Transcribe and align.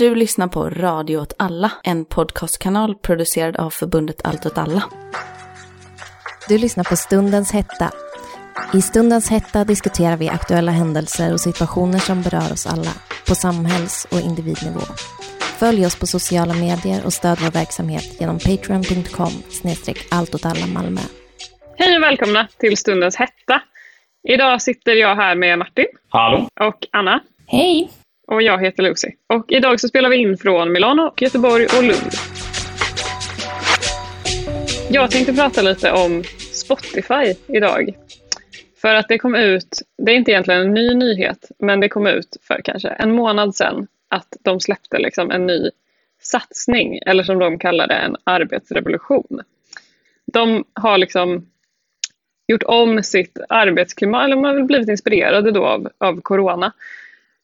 Du 0.00 0.14
lyssnar 0.14 0.48
på 0.48 0.70
Radio 0.70 1.16
åt 1.16 1.32
alla, 1.38 1.72
en 1.84 2.04
podcastkanal 2.04 2.94
producerad 2.94 3.56
av 3.56 3.70
förbundet 3.70 4.20
Allt 4.24 4.46
åt 4.46 4.58
alla. 4.58 4.82
Du 6.48 6.58
lyssnar 6.58 6.84
på 6.84 6.96
Stundens 6.96 7.52
hetta. 7.52 7.90
I 8.74 8.82
Stundens 8.82 9.30
hetta 9.30 9.64
diskuterar 9.64 10.16
vi 10.16 10.28
aktuella 10.28 10.72
händelser 10.72 11.32
och 11.32 11.40
situationer 11.40 11.98
som 11.98 12.22
berör 12.22 12.52
oss 12.52 12.66
alla 12.66 12.90
på 13.28 13.34
samhälls 13.34 14.06
och 14.10 14.20
individnivå. 14.20 14.80
Följ 15.58 15.86
oss 15.86 15.98
på 15.98 16.06
sociala 16.06 16.54
medier 16.54 17.04
och 17.04 17.12
stöd 17.12 17.38
vår 17.40 17.50
verksamhet 17.50 18.20
genom 18.20 18.38
patreon.com 18.38 19.32
snedstreck 19.48 19.98
Malmö. 20.74 21.00
Hej 21.76 21.96
och 21.96 22.02
välkomna 22.02 22.48
till 22.58 22.76
Stundens 22.76 23.16
hetta. 23.16 23.62
Idag 24.28 24.62
sitter 24.62 24.92
jag 24.92 25.16
här 25.16 25.34
med 25.34 25.58
Martin. 25.58 25.86
Hallå. 26.08 26.48
Och 26.60 26.86
Anna. 26.92 27.20
Hej. 27.46 27.90
Och 28.30 28.42
jag 28.42 28.60
heter 28.60 28.82
Lucy. 28.82 29.08
Och 29.26 29.44
idag 29.48 29.80
så 29.80 29.88
spelar 29.88 30.10
vi 30.10 30.16
in 30.16 30.38
från 30.38 30.72
Milano, 30.72 31.14
Göteborg 31.16 31.64
och 31.64 31.82
Lund. 31.82 32.12
Jag 34.90 35.10
tänkte 35.10 35.32
prata 35.32 35.62
lite 35.62 35.92
om 35.92 36.24
Spotify 36.52 37.34
idag. 37.46 37.94
För 38.80 38.94
att 38.94 39.08
det 39.08 39.18
kom 39.18 39.34
ut, 39.34 39.82
det 39.98 40.12
är 40.12 40.16
inte 40.16 40.30
egentligen 40.30 40.60
en 40.60 40.74
ny 40.74 40.94
nyhet, 40.94 41.50
men 41.58 41.80
det 41.80 41.88
kom 41.88 42.06
ut 42.06 42.36
för 42.42 42.60
kanske 42.64 42.88
en 42.88 43.12
månad 43.12 43.54
sedan 43.54 43.86
att 44.08 44.36
de 44.40 44.60
släppte 44.60 44.98
liksom 44.98 45.30
en 45.30 45.46
ny 45.46 45.70
satsning, 46.22 46.98
eller 47.06 47.22
som 47.22 47.38
de 47.38 47.58
kallar 47.58 47.86
det, 47.86 47.94
en 47.94 48.16
arbetsrevolution. 48.24 49.40
De 50.32 50.64
har 50.72 50.98
liksom 50.98 51.46
gjort 52.48 52.62
om 52.62 53.02
sitt 53.02 53.38
arbetsklimat, 53.48 54.24
eller 54.24 54.36
de 54.36 54.44
har 54.44 54.62
blivit 54.62 54.88
inspirerade 54.88 55.50
då 55.50 55.66
av, 55.66 55.90
av 55.98 56.20
corona 56.20 56.72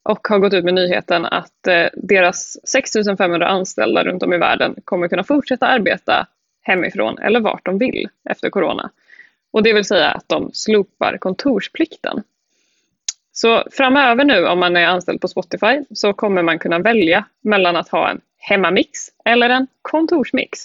och 0.07 0.29
har 0.29 0.39
gått 0.39 0.55
ut 0.55 0.65
med 0.65 0.75
nyheten 0.75 1.25
att 1.25 1.67
eh, 1.67 1.87
deras 1.95 2.59
6 2.69 2.93
500 3.19 3.49
anställda 3.49 4.05
runt 4.05 4.23
om 4.23 4.33
i 4.33 4.39
världen 4.39 4.75
kommer 4.85 5.09
kunna 5.09 5.25
fortsätta 5.25 5.67
arbeta 5.67 6.27
hemifrån 6.63 7.19
eller 7.19 7.41
vart 7.41 7.65
de 7.65 7.79
vill 7.79 8.09
efter 8.31 8.51
corona. 8.51 8.91
Och 9.53 9.63
det 9.63 9.73
vill 9.73 9.85
säga 9.85 10.11
att 10.11 10.29
de 10.29 10.51
slopar 10.53 11.17
kontorsplikten. 11.19 12.23
Så 13.33 13.65
framöver 13.73 14.25
nu 14.25 14.47
om 14.47 14.59
man 14.59 14.77
är 14.77 14.87
anställd 14.87 15.21
på 15.21 15.29
Spotify 15.29 15.85
så 15.91 16.13
kommer 16.13 16.43
man 16.43 16.59
kunna 16.59 16.79
välja 16.79 17.25
mellan 17.41 17.77
att 17.77 17.89
ha 17.89 18.11
en 18.11 18.21
hemmamix 18.39 18.91
eller 19.25 19.51
en 19.51 19.67
kontorsmix. 19.83 20.59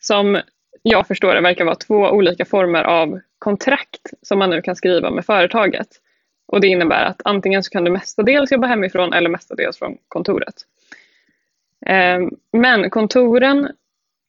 Som 0.00 0.40
jag 0.82 1.06
förstår 1.06 1.34
det 1.34 1.40
verkar 1.40 1.64
vara 1.64 1.74
två 1.74 1.94
olika 1.94 2.44
former 2.44 2.82
av 2.82 3.20
kontrakt 3.38 4.12
som 4.22 4.38
man 4.38 4.50
nu 4.50 4.62
kan 4.62 4.76
skriva 4.76 5.10
med 5.10 5.24
företaget. 5.26 5.88
Och 6.48 6.60
det 6.60 6.66
innebär 6.66 7.04
att 7.04 7.22
antingen 7.24 7.62
så 7.62 7.70
kan 7.70 7.84
du 7.84 7.90
mestadels 7.90 8.52
jobba 8.52 8.66
hemifrån 8.66 9.12
eller 9.12 9.30
mestadels 9.30 9.78
från 9.78 9.96
kontoret. 10.08 10.54
Ehm, 11.86 12.30
men 12.52 12.90
kontoren 12.90 13.68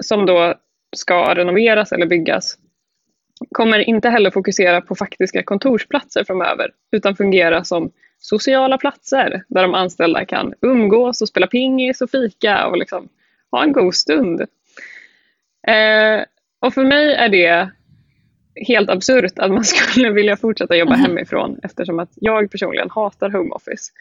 som 0.04 0.26
då 0.26 0.54
ska 0.96 1.36
renoveras 1.36 1.92
eller 1.92 2.06
byggas 2.06 2.58
kommer 3.52 3.80
inte 3.80 4.10
heller 4.10 4.32
fokusera 4.32 4.82
på 4.82 4.96
faktiska 4.96 5.44
kontorsplatser 5.44 6.24
framöver 6.24 6.72
utan 6.92 7.16
fungera 7.16 7.64
som 7.64 7.92
sociala 8.18 8.78
platser 8.78 9.44
där 9.48 9.62
de 9.62 9.74
anställda 9.74 10.26
kan 10.26 10.54
umgås 10.62 11.22
och 11.22 11.28
spela 11.28 11.48
pingis 11.48 12.02
och 12.02 12.10
fika 12.10 12.68
och 12.68 12.78
liksom 12.78 13.10
ha 13.52 13.64
en 13.64 13.72
god 13.72 13.96
stund. 13.96 14.42
Eh, 15.68 16.24
och 16.60 16.74
för 16.74 16.84
mig 16.84 17.14
är 17.14 17.30
det 17.30 17.70
helt 18.56 18.90
absurt 18.90 19.40
att 19.40 19.52
man 19.52 19.64
skulle 19.66 20.12
vilja 20.12 20.38
fortsätta 20.38 20.76
jobba 20.76 20.94
mm. 20.94 21.06
hemifrån 21.06 21.60
eftersom 21.64 22.00
att 22.00 22.12
jag 22.16 22.52
personligen 22.52 22.90
hatar 22.90 23.30
home 23.30 23.50
office. 23.50 23.92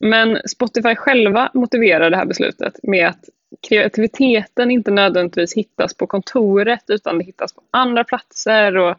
Men 0.00 0.38
Spotify 0.48 0.94
själva 0.94 1.50
motiverar 1.54 2.10
det 2.10 2.16
här 2.16 2.26
beslutet 2.26 2.78
med 2.82 3.08
att 3.08 3.28
kreativiteten 3.68 4.70
inte 4.70 4.90
nödvändigtvis 4.90 5.54
hittas 5.54 5.94
på 5.94 6.06
kontoret 6.06 6.84
utan 6.88 7.18
det 7.18 7.24
hittas 7.24 7.52
på 7.52 7.62
andra 7.70 8.04
platser 8.04 8.76
och 8.76 8.96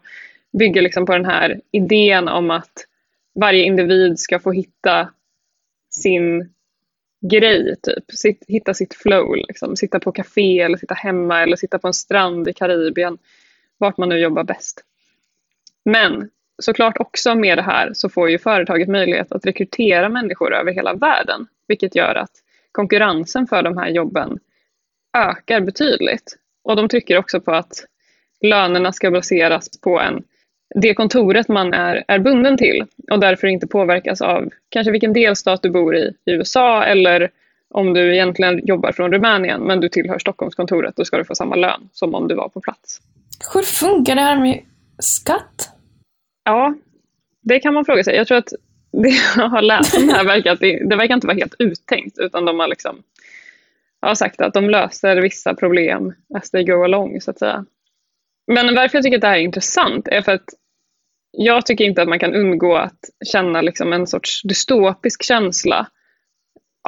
bygger 0.58 0.82
liksom 0.82 1.06
på 1.06 1.12
den 1.12 1.24
här 1.24 1.60
idén 1.72 2.28
om 2.28 2.50
att 2.50 2.72
varje 3.40 3.64
individ 3.64 4.18
ska 4.18 4.38
få 4.38 4.52
hitta 4.52 5.08
sin 5.90 6.52
grej, 7.30 7.76
typ. 7.82 8.04
Sitt, 8.12 8.44
hitta 8.48 8.74
sitt 8.74 8.94
flow, 8.94 9.36
liksom. 9.36 9.76
sitta 9.76 10.00
på 10.00 10.12
café 10.12 10.60
eller 10.60 10.76
sitta 10.76 10.94
hemma 10.94 11.42
eller 11.42 11.56
sitta 11.56 11.78
på 11.78 11.86
en 11.86 11.94
strand 11.94 12.48
i 12.48 12.52
Karibien 12.52 13.18
vart 13.78 13.96
man 13.96 14.08
nu 14.08 14.18
jobbar 14.18 14.44
bäst. 14.44 14.84
Men 15.84 16.30
såklart 16.62 17.00
också 17.00 17.34
med 17.34 17.58
det 17.58 17.62
här 17.62 17.90
så 17.94 18.08
får 18.08 18.30
ju 18.30 18.38
företaget 18.38 18.88
möjlighet 18.88 19.32
att 19.32 19.46
rekrytera 19.46 20.08
människor 20.08 20.54
över 20.54 20.72
hela 20.72 20.94
världen, 20.94 21.46
vilket 21.68 21.94
gör 21.94 22.14
att 22.14 22.30
konkurrensen 22.72 23.46
för 23.46 23.62
de 23.62 23.78
här 23.78 23.88
jobben 23.88 24.38
ökar 25.16 25.60
betydligt. 25.60 26.36
Och 26.64 26.76
de 26.76 26.88
trycker 26.88 27.18
också 27.18 27.40
på 27.40 27.52
att 27.52 27.84
lönerna 28.40 28.92
ska 28.92 29.10
baseras 29.10 29.80
på 29.80 30.00
en, 30.00 30.22
det 30.74 30.94
kontoret 30.94 31.48
man 31.48 31.74
är, 31.74 32.04
är 32.08 32.18
bunden 32.18 32.56
till 32.56 32.86
och 33.10 33.20
därför 33.20 33.46
inte 33.46 33.66
påverkas 33.66 34.20
av 34.20 34.50
kanske 34.68 34.90
vilken 34.90 35.12
delstat 35.12 35.62
du 35.62 35.70
bor 35.70 35.96
i 35.96 36.14
i 36.24 36.32
USA 36.32 36.84
eller 36.84 37.30
om 37.70 37.94
du 37.94 38.14
egentligen 38.14 38.66
jobbar 38.66 38.92
från 38.92 39.12
Rumänien 39.12 39.60
men 39.60 39.80
du 39.80 39.88
tillhör 39.88 40.18
Stockholmskontoret, 40.18 40.96
då 40.96 41.04
ska 41.04 41.16
du 41.16 41.24
få 41.24 41.34
samma 41.34 41.56
lön 41.56 41.88
som 41.92 42.14
om 42.14 42.28
du 42.28 42.34
var 42.34 42.48
på 42.48 42.60
plats. 42.60 43.00
Hur 43.54 43.62
funkar 43.62 44.14
det 44.14 44.20
här 44.20 44.40
med 44.40 44.64
skatt? 44.98 45.70
Ja, 46.44 46.74
det 47.42 47.60
kan 47.60 47.74
man 47.74 47.84
fråga 47.84 48.04
sig. 48.04 48.16
Jag 48.16 48.26
tror 48.26 48.38
att 48.38 48.52
det 48.92 49.08
jag 49.36 49.48
har 49.48 49.62
läst 49.62 49.96
om 49.96 50.06
det 50.06 50.12
här 50.12 50.24
verkar 50.24 50.52
att 50.52 50.60
det, 50.60 50.88
det 50.88 50.96
verkar 50.96 51.14
inte 51.14 51.26
vara 51.26 51.36
helt 51.36 51.54
uttänkt 51.58 52.18
utan 52.18 52.44
de 52.44 52.60
har 52.60 52.68
liksom 52.68 53.02
har 54.00 54.14
sagt 54.14 54.40
att 54.40 54.54
de 54.54 54.70
löser 54.70 55.16
vissa 55.16 55.54
problem 55.54 56.14
as 56.34 56.50
they 56.50 56.64
go 56.64 56.84
along 56.84 57.20
så 57.20 57.30
att 57.30 57.38
säga. 57.38 57.64
Men 58.46 58.74
varför 58.74 58.98
jag 58.98 59.04
tycker 59.04 59.16
att 59.16 59.20
det 59.20 59.28
här 59.28 59.36
är 59.36 59.42
intressant 59.42 60.08
är 60.08 60.22
för 60.22 60.32
att 60.32 60.48
jag 61.30 61.66
tycker 61.66 61.84
inte 61.84 62.02
att 62.02 62.08
man 62.08 62.18
kan 62.18 62.34
undgå 62.34 62.76
att 62.76 63.00
känna 63.32 63.60
liksom 63.60 63.92
en 63.92 64.06
sorts 64.06 64.42
dystopisk 64.42 65.22
känsla 65.22 65.86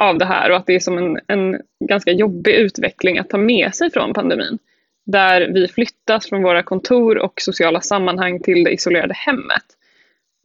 av 0.01 0.17
det 0.17 0.25
här 0.25 0.49
och 0.49 0.57
att 0.57 0.65
det 0.65 0.75
är 0.75 0.79
som 0.79 0.97
en, 0.97 1.19
en 1.27 1.61
ganska 1.89 2.11
jobbig 2.11 2.55
utveckling 2.55 3.17
att 3.17 3.29
ta 3.29 3.37
med 3.37 3.75
sig 3.75 3.91
från 3.91 4.13
pandemin 4.13 4.57
där 5.05 5.51
vi 5.53 5.67
flyttas 5.67 6.29
från 6.29 6.43
våra 6.43 6.63
kontor 6.63 7.17
och 7.17 7.33
sociala 7.37 7.81
sammanhang 7.81 8.39
till 8.39 8.63
det 8.63 8.71
isolerade 8.71 9.13
hemmet. 9.13 9.63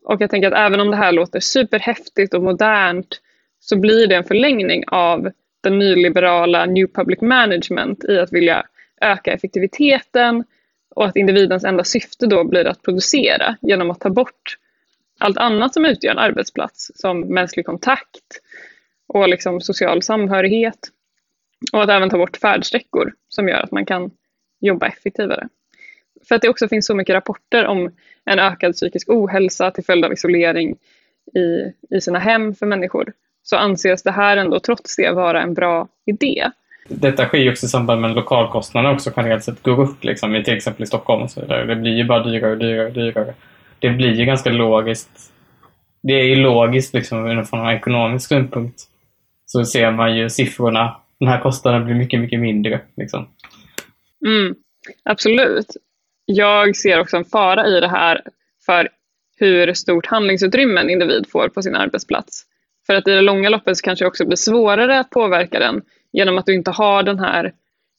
Och 0.05 0.21
jag 0.21 0.31
tänker 0.31 0.49
att 0.49 0.59
även 0.59 0.81
om 0.81 0.91
det 0.91 0.97
här 0.97 1.13
låter 1.13 1.41
superhäftigt 1.41 2.35
och 2.35 2.43
modernt 2.43 3.21
så 3.61 3.77
blir 3.77 4.07
det 4.07 4.15
en 4.15 4.25
förlängning 4.25 4.85
av 4.87 5.31
den 5.63 5.79
nyliberala 5.79 6.67
New 6.67 6.87
Public 6.87 7.21
Management 7.21 8.05
i 8.05 8.19
att 8.19 8.33
vilja 8.33 8.67
öka 9.01 9.33
effektiviteten 9.33 10.45
och 10.91 11.07
att 11.07 11.17
individens 11.17 11.65
enda 11.65 11.85
syfte 11.85 12.27
då 12.27 12.45
blir 12.45 12.67
att 12.67 12.83
producera 12.83 13.57
genom 13.63 13.91
att 13.91 14.01
ta 14.01 14.11
bort 14.11 14.57
allt 15.19 15.37
annat 15.37 15.75
som 15.75 15.85
utgör 15.85 16.11
en 16.13 16.19
arbetsplats 16.19 16.91
som 16.95 17.21
mänsklig 17.21 17.67
kontakt 17.67 18.41
och 19.09 19.29
liksom 19.29 19.61
social 19.61 20.03
samhörighet 20.03 20.79
och 21.73 21.83
att 21.83 21.91
även 21.91 22.11
ta 22.11 22.19
bort 22.19 22.37
färdsträckor 22.37 23.13
som 23.29 23.49
gör 23.49 23.61
att 23.61 23.73
man 23.73 23.87
kan 23.87 24.11
jobba 24.67 24.87
effektivare. 24.87 25.49
För 26.29 26.35
att 26.35 26.43
det 26.43 26.49
också 26.49 26.69
finns 26.69 26.87
så 26.87 26.95
mycket 26.95 27.15
rapporter 27.15 27.67
om 27.67 27.91
en 28.25 28.39
ökad 28.39 28.73
psykisk 28.73 29.09
ohälsa 29.09 29.71
till 29.71 29.85
följd 29.85 30.05
av 30.05 30.13
isolering 30.13 30.77
i, 31.35 31.73
i 31.97 32.01
sina 32.01 32.19
hem 32.19 32.55
för 32.55 32.67
människor 32.67 33.13
så 33.43 33.57
anses 33.57 34.03
det 34.03 34.11
här 34.11 34.37
ändå 34.37 34.61
trots 34.61 34.97
det 34.97 35.13
vara 35.13 35.43
en 35.43 35.55
bra 35.55 35.89
idé. 36.07 36.51
Detta 36.89 37.27
sker 37.27 37.39
ju 37.39 37.51
också 37.51 37.67
i 37.67 37.69
samband 37.69 38.01
med 38.01 38.11
att 38.11 38.17
lokalkostnaderna 38.17 38.95
också 38.95 39.13
generellt 39.17 39.45
sett 39.45 39.63
går 39.63 39.81
upp, 39.81 40.05
liksom, 40.05 40.43
till 40.45 40.57
exempel 40.57 40.83
i 40.83 40.87
Stockholm 40.87 41.23
och 41.23 41.31
så 41.31 41.41
vidare. 41.41 41.65
Det 41.65 41.77
blir 41.77 41.93
ju 41.93 42.05
bara 42.05 42.23
dyrare 42.25 42.53
och 42.53 42.59
dyrare 42.59 42.87
och 42.87 42.93
dyrare. 42.93 43.35
Det 43.79 43.91
blir 43.91 44.15
ju 44.15 44.25
ganska 44.25 44.51
logiskt. 44.51 45.33
Det 46.03 46.13
är 46.13 46.25
ju 46.25 46.35
logiskt 46.35 46.95
liksom, 46.95 47.45
från 47.47 47.67
en 47.67 47.77
ekonomisk 47.77 48.29
synpunkt. 48.29 48.81
Så 49.47 49.65
ser 49.65 49.91
man 49.91 50.17
ju 50.17 50.31
siffrorna. 50.31 50.97
Den 51.21 51.29
här 51.29 51.41
kostnaden 51.41 51.85
blir 51.85 51.95
mycket, 51.95 52.21
mycket 52.21 52.41
mindre. 52.41 52.81
Liksom. 52.97 53.29
Mm, 54.27 54.55
absolut. 55.05 55.77
Jag 56.25 56.77
ser 56.77 57.01
också 57.01 57.17
en 57.17 57.25
fara 57.25 57.67
i 57.67 57.81
det 57.81 57.89
här 57.89 58.23
för 58.67 58.89
hur 59.37 59.75
stort 59.75 60.07
handlingsutrymme 60.07 60.81
en 60.81 60.91
individ 60.91 61.27
får 61.31 61.49
på 61.49 61.63
sin 61.63 61.77
arbetsplats. 61.77 62.45
För 62.87 62.95
att 62.95 63.09
i 63.09 63.11
det 63.11 63.21
långa 63.21 63.49
loppet 63.49 63.77
så 63.77 63.83
kanske 63.83 64.05
det 64.05 64.09
också 64.09 64.27
blir 64.27 64.37
svårare 64.37 64.99
att 65.01 65.11
påverka 65.11 65.59
den 65.59 65.83
genom 66.13 66.39
att 66.39 66.47
du 66.47 66.55
inte 66.55 66.71
har 66.71 67.03
den 67.03 67.19
här, 67.19 67.53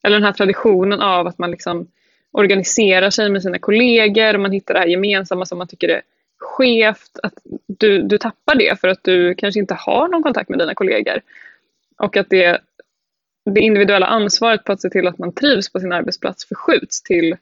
eller 0.03 0.15
den 0.15 0.23
här 0.23 0.33
traditionen 0.33 1.01
av 1.01 1.27
att 1.27 1.37
man 1.37 1.51
liksom 1.51 1.87
organiserar 2.31 3.09
sig 3.09 3.29
med 3.29 3.41
sina 3.41 3.59
kollegor 3.59 4.33
och 4.33 4.39
man 4.39 4.51
hittar 4.51 4.73
det 4.73 4.79
här 4.79 4.87
gemensamma 4.87 5.45
som 5.45 5.57
man 5.57 5.67
tycker 5.67 5.89
är 5.89 6.01
skevt. 6.39 7.19
Att 7.23 7.33
du, 7.67 8.01
du 8.01 8.17
tappar 8.17 8.55
det 8.55 8.79
för 8.81 8.87
att 8.87 9.03
du 9.03 9.35
kanske 9.35 9.59
inte 9.59 9.73
har 9.73 10.07
någon 10.07 10.23
kontakt 10.23 10.49
med 10.49 10.59
dina 10.59 10.73
kollegor. 10.73 11.21
Och 11.97 12.17
att 12.17 12.29
det 12.29 12.61
det 13.53 13.59
individuella 13.59 14.05
ansvaret 14.05 14.63
på 14.63 14.71
att 14.71 14.81
se 14.81 14.89
till 14.89 15.07
att 15.07 15.17
man 15.17 15.33
trivs 15.33 15.71
på 15.71 15.79
sin 15.79 15.91
arbetsplats 15.91 16.47
förskjuts 16.47 17.03
till 17.03 17.35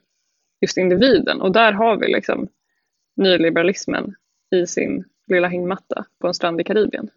just 0.61 0.77
individen. 0.77 1.41
Och 1.41 1.51
där 1.51 1.71
har 1.71 1.97
vi 1.97 2.07
liksom 2.07 2.47
nyliberalismen 3.17 4.15
i 4.55 4.67
sin 4.67 5.03
lilla 5.27 5.47
hängmatta 5.47 6.05
på 6.21 6.27
en 6.27 6.33
strand 6.33 6.61
i 6.61 6.63
Karibien. 6.63 7.07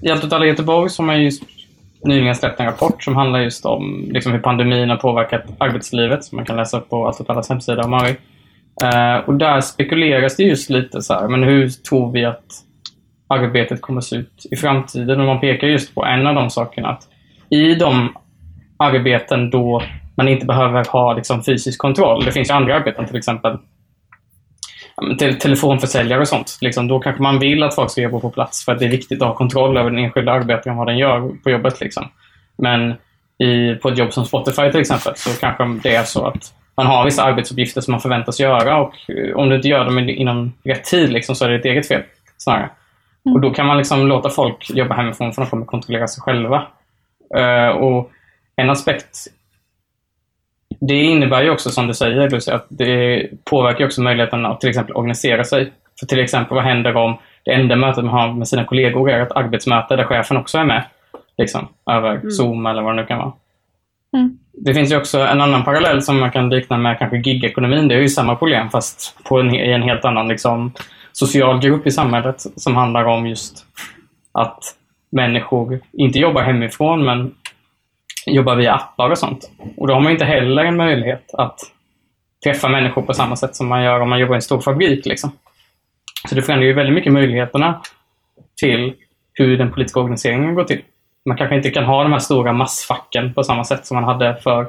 I 0.00 0.10
Allt 0.10 0.32
alla 0.32 0.46
Göteborg 0.46 0.90
som 0.90 1.08
har 1.08 1.16
just 1.16 1.42
nyligen 2.04 2.34
släppt 2.34 2.60
en 2.60 2.66
rapport 2.66 3.02
som 3.02 3.16
handlar 3.16 3.40
just 3.40 3.66
om 3.66 4.08
liksom, 4.10 4.32
hur 4.32 4.40
pandemin 4.40 4.90
har 4.90 4.96
påverkat 4.96 5.44
arbetslivet, 5.58 6.24
som 6.24 6.36
man 6.36 6.44
kan 6.44 6.56
läsa 6.56 6.80
på 6.80 7.06
Allt 7.06 7.20
åt 7.20 7.30
allas 7.30 7.48
hemsida 7.48 7.82
om 7.84 7.90
Mari. 7.90 8.16
Eh, 8.82 9.16
och 9.28 9.34
där 9.34 9.60
spekuleras 9.60 10.36
det 10.36 10.42
just 10.42 10.70
lite 10.70 11.02
så 11.02 11.14
här, 11.14 11.28
men 11.28 11.42
hur 11.42 11.68
tror 11.68 12.12
vi 12.12 12.24
att 12.24 12.64
arbetet 13.28 13.80
kommer 13.80 13.98
att 13.98 14.04
se 14.04 14.16
ut 14.16 14.46
i 14.50 14.56
framtiden? 14.56 15.20
Och 15.20 15.26
man 15.26 15.40
pekar 15.40 15.66
just 15.66 15.94
på 15.94 16.04
en 16.04 16.26
av 16.26 16.34
de 16.34 16.50
sakerna, 16.50 16.88
att 16.88 17.08
i 17.54 17.74
de 17.74 18.16
arbeten 18.76 19.50
då 19.50 19.82
man 20.16 20.28
inte 20.28 20.46
behöver 20.46 20.84
ha 20.84 21.12
liksom, 21.12 21.44
fysisk 21.44 21.78
kontroll, 21.78 22.24
det 22.24 22.32
finns 22.32 22.50
ju 22.50 22.54
andra 22.54 22.74
arbeten, 22.74 23.06
till 23.06 23.16
exempel 23.16 23.58
te 25.18 25.32
telefonförsäljare 25.32 26.20
och 26.20 26.28
sånt. 26.28 26.58
Liksom, 26.60 26.88
då 26.88 27.00
kanske 27.00 27.22
man 27.22 27.38
vill 27.38 27.62
att 27.62 27.74
folk 27.74 27.90
ska 27.90 28.00
jobba 28.00 28.20
på 28.20 28.30
plats 28.30 28.64
för 28.64 28.72
att 28.72 28.78
det 28.78 28.84
är 28.84 28.90
viktigt 28.90 29.22
att 29.22 29.28
ha 29.28 29.34
kontroll 29.34 29.76
över 29.76 29.90
den 29.90 29.98
enskilda 29.98 30.32
arbetaren, 30.32 30.76
vad 30.76 30.86
den 30.86 30.98
gör 30.98 31.30
på 31.42 31.50
jobbet. 31.50 31.80
Liksom. 31.80 32.08
Men 32.56 32.94
i, 33.38 33.74
på 33.74 33.88
ett 33.88 33.98
jobb 33.98 34.12
som 34.12 34.24
Spotify 34.24 34.70
till 34.70 34.80
exempel 34.80 35.12
så 35.16 35.40
kanske 35.40 35.64
det 35.82 35.94
är 35.94 36.04
så 36.04 36.26
att 36.26 36.52
man 36.76 36.86
har 36.86 37.04
vissa 37.04 37.22
arbetsuppgifter 37.22 37.80
som 37.80 37.92
man 37.92 38.00
förväntas 38.00 38.40
göra 38.40 38.80
och 38.80 38.94
eh, 39.08 39.36
om 39.36 39.48
du 39.48 39.56
inte 39.56 39.68
gör 39.68 39.84
dem 39.84 39.98
inom 39.98 40.52
rätt 40.64 40.84
tid 40.84 41.12
liksom, 41.12 41.34
så 41.34 41.44
är 41.44 41.48
det 41.48 41.56
ett 41.56 41.64
eget 41.64 41.88
fel 41.88 42.02
snarare. 42.36 42.70
Mm. 43.26 43.34
Och 43.34 43.40
då 43.40 43.50
kan 43.50 43.66
man 43.66 43.78
liksom 43.78 44.06
låta 44.06 44.30
folk 44.30 44.70
jobba 44.70 44.94
hemifrån 44.94 45.32
för 45.32 45.42
de 45.42 45.50
kommer 45.50 45.66
kontrollera 45.66 46.08
sig 46.08 46.22
själva. 46.22 46.66
Uh, 47.36 47.68
och 47.68 48.10
en 48.56 48.70
aspekt 48.70 49.28
det 50.80 50.94
innebär 50.94 51.42
ju 51.42 51.50
också, 51.50 51.70
som 51.70 51.86
du 51.86 51.94
säger, 51.94 52.30
Lucy, 52.30 52.50
att 52.50 52.66
det 52.68 53.26
påverkar 53.44 53.84
också 53.84 54.02
möjligheten 54.02 54.46
att 54.46 54.60
till 54.60 54.68
exempel 54.68 54.96
organisera 54.96 55.44
sig. 55.44 55.72
För 56.00 56.06
till 56.06 56.20
exempel, 56.20 56.54
vad 56.54 56.64
händer 56.64 56.96
om 56.96 57.16
det 57.44 57.50
enda 57.50 57.76
mötet 57.76 58.04
man 58.04 58.14
har 58.14 58.32
med 58.32 58.48
sina 58.48 58.64
kollegor 58.64 59.10
är 59.10 59.22
ett 59.22 59.32
arbetsmöte 59.32 59.96
där 59.96 60.04
chefen 60.04 60.36
också 60.36 60.58
är 60.58 60.64
med? 60.64 60.84
Liksom, 61.38 61.68
över 61.90 62.10
mm. 62.10 62.30
Zoom 62.30 62.66
eller 62.66 62.82
vad 62.82 62.96
det 62.96 63.02
nu 63.02 63.06
kan 63.06 63.18
vara. 63.18 63.32
Mm. 64.16 64.38
Det 64.52 64.74
finns 64.74 64.92
ju 64.92 64.96
också 64.96 65.18
en 65.18 65.40
annan 65.40 65.64
parallell 65.64 66.02
som 66.02 66.20
man 66.20 66.30
kan 66.30 66.48
likna 66.48 66.78
med 66.78 66.98
kanske 66.98 67.16
gigekonomin. 67.16 67.88
Det 67.88 67.94
är 67.94 68.00
ju 68.00 68.08
samma 68.08 68.36
problem 68.36 68.70
fast 68.70 69.16
på 69.24 69.40
en, 69.40 69.54
i 69.54 69.72
en 69.72 69.82
helt 69.82 70.04
annan 70.04 70.28
liksom, 70.28 70.72
social 71.12 71.60
grupp 71.60 71.86
i 71.86 71.90
samhället 71.90 72.46
som 72.56 72.76
handlar 72.76 73.04
om 73.04 73.26
just 73.26 73.66
att 74.32 74.74
människor 75.14 75.80
inte 75.92 76.18
jobbar 76.18 76.42
hemifrån 76.42 77.04
men 77.04 77.34
jobbar 78.26 78.56
via 78.56 78.74
appar 78.74 79.10
och 79.10 79.18
sånt. 79.18 79.50
Och 79.76 79.86
då 79.86 79.94
har 79.94 80.00
man 80.00 80.12
inte 80.12 80.24
heller 80.24 80.64
en 80.64 80.76
möjlighet 80.76 81.34
att 81.34 81.60
träffa 82.44 82.68
människor 82.68 83.02
på 83.02 83.14
samma 83.14 83.36
sätt 83.36 83.56
som 83.56 83.68
man 83.68 83.82
gör 83.82 84.00
om 84.00 84.08
man 84.08 84.20
jobbar 84.20 84.34
i 84.34 84.36
en 84.36 84.42
stor 84.42 84.60
fabrik. 84.60 85.06
Liksom. 85.06 85.30
Så 86.28 86.34
det 86.34 86.42
förändrar 86.42 86.66
ju 86.66 86.72
väldigt 86.72 86.94
mycket 86.94 87.12
möjligheterna 87.12 87.80
till 88.56 88.94
hur 89.32 89.58
den 89.58 89.72
politiska 89.72 90.00
organiseringen 90.00 90.54
går 90.54 90.64
till. 90.64 90.82
Man 91.24 91.36
kanske 91.36 91.56
inte 91.56 91.70
kan 91.70 91.84
ha 91.84 92.02
de 92.02 92.12
här 92.12 92.18
stora 92.18 92.52
massfacken 92.52 93.34
på 93.34 93.44
samma 93.44 93.64
sätt 93.64 93.86
som 93.86 93.94
man 93.94 94.04
hade 94.04 94.36
för 94.36 94.66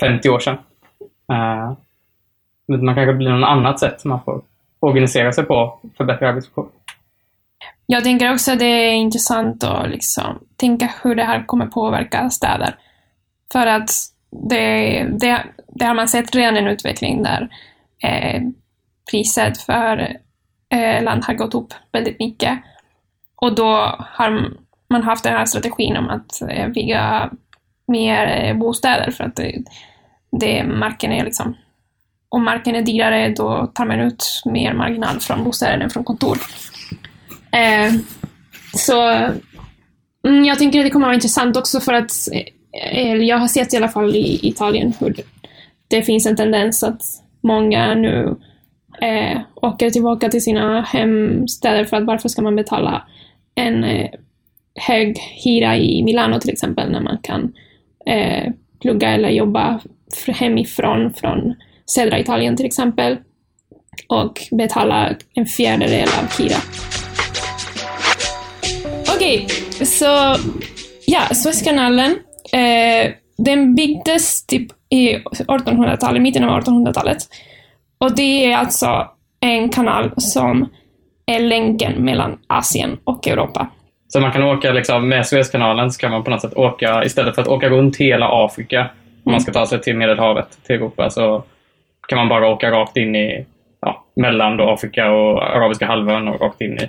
50 0.00 0.28
år 0.28 0.38
sedan. 0.38 0.58
Uh, 1.32 1.72
man 2.82 2.94
kanske 2.94 3.12
blir 3.12 3.30
något 3.30 3.48
annat 3.48 3.80
sätt 3.80 4.04
man 4.04 4.24
får 4.24 4.42
organisera 4.80 5.32
sig 5.32 5.44
på 5.44 5.78
för 5.96 6.04
bättre 6.04 6.28
arbetsvillkor. 6.28 6.68
Jag 7.86 8.04
tänker 8.04 8.32
också 8.32 8.52
att 8.52 8.58
det 8.58 8.64
är 8.64 8.92
intressant 8.92 9.64
att 9.64 9.90
liksom 9.90 10.38
tänka 10.56 10.94
hur 11.02 11.14
det 11.14 11.24
här 11.24 11.46
kommer 11.46 11.66
påverka 11.66 12.30
städer. 12.30 12.76
För 13.52 13.66
att 13.66 13.90
det, 14.50 15.02
det, 15.20 15.44
det 15.68 15.84
har 15.84 15.94
man 15.94 16.08
sett 16.08 16.34
redan 16.34 16.56
en 16.56 16.66
utveckling 16.66 17.22
där 17.22 17.48
eh, 18.02 18.42
priset 19.10 19.58
för 19.58 20.16
eh, 20.68 21.02
land 21.02 21.24
har 21.24 21.34
gått 21.34 21.54
upp 21.54 21.74
väldigt 21.92 22.18
mycket. 22.18 22.58
Och 23.36 23.54
då 23.54 23.96
har 23.98 24.50
man 24.88 25.02
haft 25.02 25.24
den 25.24 25.32
här 25.32 25.44
strategin 25.44 25.96
om 25.96 26.10
att 26.10 26.42
eh, 26.50 26.68
bygga 26.68 27.30
mer 27.86 28.44
eh, 28.44 28.56
bostäder 28.56 29.10
för 29.10 29.24
att 29.24 29.36
det, 29.36 29.64
det, 30.30 30.64
marken 30.64 31.12
är 31.12 31.24
liksom 31.24 31.56
om 32.28 32.44
marken 32.44 32.74
är 32.74 32.82
dyrare 32.82 33.28
då 33.28 33.66
tar 33.66 33.86
man 33.86 34.00
ut 34.00 34.42
mer 34.44 34.74
marginal 34.74 35.20
från 35.20 35.44
bostäder 35.44 35.80
än 35.80 35.90
från 35.90 36.04
kontor. 36.04 36.38
Eh, 37.56 37.92
så 38.74 39.02
mm, 40.26 40.44
jag 40.44 40.58
tänker 40.58 40.78
att 40.78 40.86
det 40.86 40.90
kommer 40.90 41.06
att 41.06 41.08
vara 41.08 41.14
intressant 41.14 41.56
också 41.56 41.80
för 41.80 41.92
att 41.92 42.28
Eh, 42.82 43.16
jag 43.16 43.38
har 43.38 43.48
sett 43.48 43.74
i 43.74 43.76
alla 43.76 43.88
fall 43.88 44.16
i 44.16 44.40
Italien 44.42 44.92
hur 45.00 45.14
det 45.88 46.02
finns 46.02 46.26
en 46.26 46.36
tendens 46.36 46.82
att 46.82 47.02
många 47.40 47.94
nu 47.94 48.36
eh, 49.00 49.40
åker 49.54 49.90
tillbaka 49.90 50.28
till 50.28 50.42
sina 50.42 50.82
hemstäder 50.82 51.84
för 51.84 51.96
att 51.96 52.06
varför 52.06 52.28
ska 52.28 52.42
man 52.42 52.56
betala 52.56 53.08
en 53.54 53.84
eh, 53.84 54.10
hög 54.74 55.18
hyra 55.44 55.76
i 55.76 56.02
Milano 56.02 56.40
till 56.40 56.50
exempel 56.50 56.92
när 56.92 57.00
man 57.00 57.18
kan 57.22 57.52
eh, 58.06 58.52
plugga 58.80 59.08
eller 59.10 59.30
jobba 59.30 59.80
hemifrån 60.28 61.12
från 61.12 61.54
södra 61.86 62.18
Italien 62.18 62.56
till 62.56 62.66
exempel 62.66 63.16
och 64.08 64.40
betala 64.50 65.14
en 65.34 65.46
fjärdedel 65.46 66.08
av 66.22 66.38
hyra. 66.38 66.56
Okej, 69.16 69.44
okay, 69.44 69.86
så 69.86 70.36
ja, 71.06 71.34
Suezkanalen 71.34 72.16
Eh, 72.52 73.12
den 73.38 73.74
byggdes 73.74 74.46
typ 74.46 74.68
i 74.90 75.16
1800-talet, 75.16 76.22
mitten 76.22 76.44
av 76.44 76.60
1800-talet. 76.60 77.18
Och 77.98 78.16
det 78.16 78.52
är 78.52 78.56
alltså 78.56 79.08
en 79.40 79.68
kanal 79.68 80.10
som 80.16 80.68
är 81.26 81.40
länken 81.40 82.04
mellan 82.04 82.38
Asien 82.46 82.98
och 83.04 83.28
Europa. 83.28 83.66
Så 84.08 84.20
man 84.20 84.32
kan 84.32 84.42
åka 84.42 84.72
liksom, 84.72 85.08
med 85.08 85.26
Suezkanalen 85.26 85.90
så 85.90 86.00
kan 86.00 86.10
man 86.10 86.24
på 86.24 86.30
något 86.30 86.40
sätt 86.40 86.56
åka, 86.56 87.04
istället 87.04 87.34
för 87.34 87.42
att 87.42 87.48
åka 87.48 87.68
runt 87.68 87.96
hela 87.96 88.44
Afrika, 88.44 88.80
om 88.80 88.86
mm. 88.86 89.32
man 89.32 89.40
ska 89.40 89.52
ta 89.52 89.66
sig 89.66 89.80
till 89.80 89.96
Medelhavet, 89.96 90.58
till 90.66 90.76
Europa, 90.76 91.10
så 91.10 91.44
kan 92.08 92.18
man 92.18 92.28
bara 92.28 92.48
åka 92.48 92.70
rakt 92.70 92.96
in 92.96 93.16
i, 93.16 93.46
ja, 93.80 94.04
mellan 94.16 94.60
Afrika 94.60 95.10
och 95.10 95.42
Arabiska 95.56 95.86
halvön 95.86 96.28
och 96.28 96.40
rakt 96.40 96.60
in 96.60 96.72
i, 96.72 96.88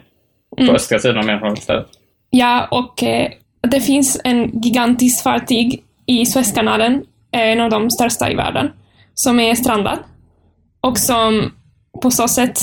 på 0.55 0.61
mm. 0.61 0.75
östra 0.75 0.99
sidan 0.99 1.17
av 1.17 1.25
Medelhavet 1.25 1.59
istället. 1.59 1.87
Ja, 2.29 2.67
och 2.71 3.03
eh, 3.03 3.31
det 3.61 3.81
finns 3.81 4.21
en 4.23 4.61
gigantisk 4.61 5.23
fartyg 5.23 5.83
i 6.05 6.25
Suezkanalen, 6.25 7.03
eh, 7.31 7.41
en 7.41 7.61
av 7.61 7.69
de 7.69 7.91
största 7.91 8.31
i 8.31 8.35
världen, 8.35 8.71
som 9.13 9.39
är 9.39 9.55
strandad 9.55 9.99
och 10.81 10.97
som 10.97 11.51
på 12.01 12.11
så 12.11 12.27
sätt 12.27 12.59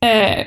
eh, 0.00 0.46